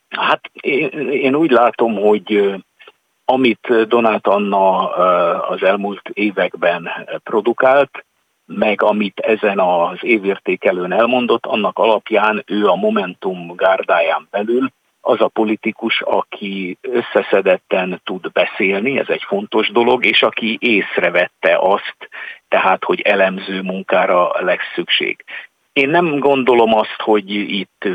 Hát 0.10 0.41
én, 0.54 0.89
én 1.12 1.36
úgy 1.36 1.52
látom, 1.52 1.95
hogy 1.95 2.56
amit 3.26 3.88
Donát 3.88 4.28
Anna 4.28 4.89
az 5.50 5.63
elmúlt 5.63 6.10
években 6.13 6.89
produkált, 7.23 8.06
meg 8.47 8.81
amit 8.81 9.19
ezen 9.19 9.60
az 9.60 9.97
évértékelőn 10.01 10.91
elmondott, 10.91 11.45
annak 11.45 11.79
alapján 11.79 12.43
ő 12.45 12.67
a 12.67 12.75
Momentum 12.75 13.55
gárdáján 13.55 14.27
belül 14.31 14.71
az 15.01 15.21
a 15.21 15.27
politikus, 15.27 16.01
aki 16.01 16.77
összeszedetten 16.81 18.01
tud 18.03 18.31
beszélni, 18.31 18.99
ez 18.99 19.10
egy 19.10 19.23
fontos 19.27 19.71
dolog, 19.71 20.05
és 20.05 20.21
aki 20.21 20.57
észrevette 20.62 21.57
azt, 21.60 22.10
tehát, 22.47 22.83
hogy 22.83 23.01
elemző 23.01 23.62
munkára 23.62 24.31
lesz 24.39 24.71
szükség. 24.75 25.23
Én 25.73 25.89
nem 25.89 26.19
gondolom 26.19 26.73
azt, 26.73 27.01
hogy 27.03 27.29
itt 27.29 27.86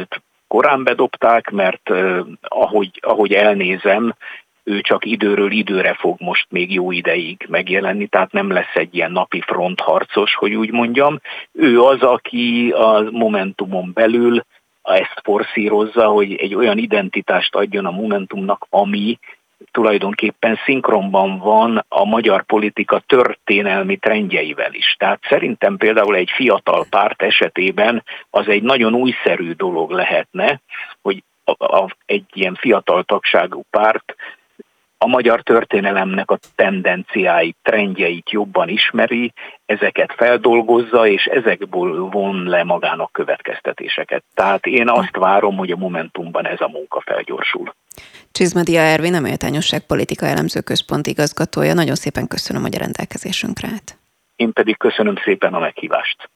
korán 0.49 0.85
bedobták, 0.85 1.51
mert 1.51 1.91
ahogy, 2.41 2.91
ahogy 3.01 3.33
elnézem, 3.33 4.15
ő 4.65 4.81
csak 4.81 5.05
időről 5.05 5.51
időre 5.51 5.95
fog 5.95 6.21
most 6.21 6.47
még 6.51 6.73
jó 6.73 6.91
ideig 6.91 7.47
megjelenni, 7.49 8.07
tehát 8.07 8.33
nem 8.33 8.51
lesz 8.51 8.75
egy 8.75 8.95
ilyen 8.95 9.13
napi 9.13 9.41
frontharcos, 9.41 10.35
hogy 10.35 10.55
úgy 10.55 10.71
mondjam. 10.71 11.21
Ő 11.53 11.81
az, 11.81 12.03
aki 12.03 12.71
a 12.71 13.11
Momentumon 13.11 13.91
belül 13.95 14.45
ezt 14.83 15.21
forszírozza, 15.23 16.07
hogy 16.07 16.35
egy 16.35 16.55
olyan 16.55 16.79
identitást 16.79 17.55
adjon 17.55 17.87
a 17.87 17.91
Momentumnak, 17.91 18.67
ami 18.71 19.19
tulajdonképpen 19.71 20.59
szinkronban 20.65 21.39
van 21.39 21.85
a 21.89 22.05
magyar 22.05 22.43
politika 22.43 23.03
történelmi 23.07 23.97
trendjeivel 23.97 24.73
is. 24.73 24.95
Tehát 24.99 25.21
szerintem 25.29 25.77
például 25.77 26.17
egy 26.17 26.31
fiatal 26.35 26.85
párt 26.91 27.23
esetében 27.23 28.05
az 28.31 28.49
egy 28.49 28.63
nagyon 28.63 28.95
újszerű 28.95 29.53
dolog 29.53 29.91
lehetne, 29.91 30.61
hogy 31.03 31.23
a, 31.45 31.65
a, 31.65 31.97
egy 32.07 32.25
ilyen 32.33 32.55
fiatal 32.55 33.03
tagságú 33.03 33.63
párt 33.71 34.15
a 35.03 35.07
magyar 35.07 35.43
történelemnek 35.43 36.31
a 36.31 36.39
tendenciáit, 36.55 37.57
trendjeit 37.63 38.31
jobban 38.31 38.69
ismeri, 38.69 39.33
ezeket 39.67 40.13
feldolgozza, 40.17 41.07
és 41.07 41.25
ezekből 41.25 42.09
von 42.09 42.45
le 42.45 42.65
magának 42.65 43.13
következtetéseket. 43.13 44.25
Tehát 44.35 44.67
én 44.67 44.89
azt 44.89 45.17
várom, 45.17 45.57
hogy 45.57 45.71
a 45.71 45.77
Momentumban 45.77 46.47
ez 46.47 46.61
a 46.61 46.69
munka 46.69 47.03
felgyorsul. 47.05 47.75
Csizmadia 48.33 48.81
Ervin, 48.81 49.15
a 49.15 49.21
Méltányosság 49.21 49.87
Politika 49.87 50.27
Elemző 50.27 50.61
Központ 50.61 51.07
igazgatója. 51.07 51.75
Nagyon 51.75 51.95
szépen 51.95 52.29
köszönöm, 52.29 52.63
hogy 52.63 52.75
a 52.75 52.79
rendelkezésünkre 52.79 53.69
állt. 53.69 53.99
Én 54.37 54.53
pedig 54.53 54.77
köszönöm 54.77 55.15
szépen 55.25 55.55
a 55.55 55.59
meghívást. 55.59 56.31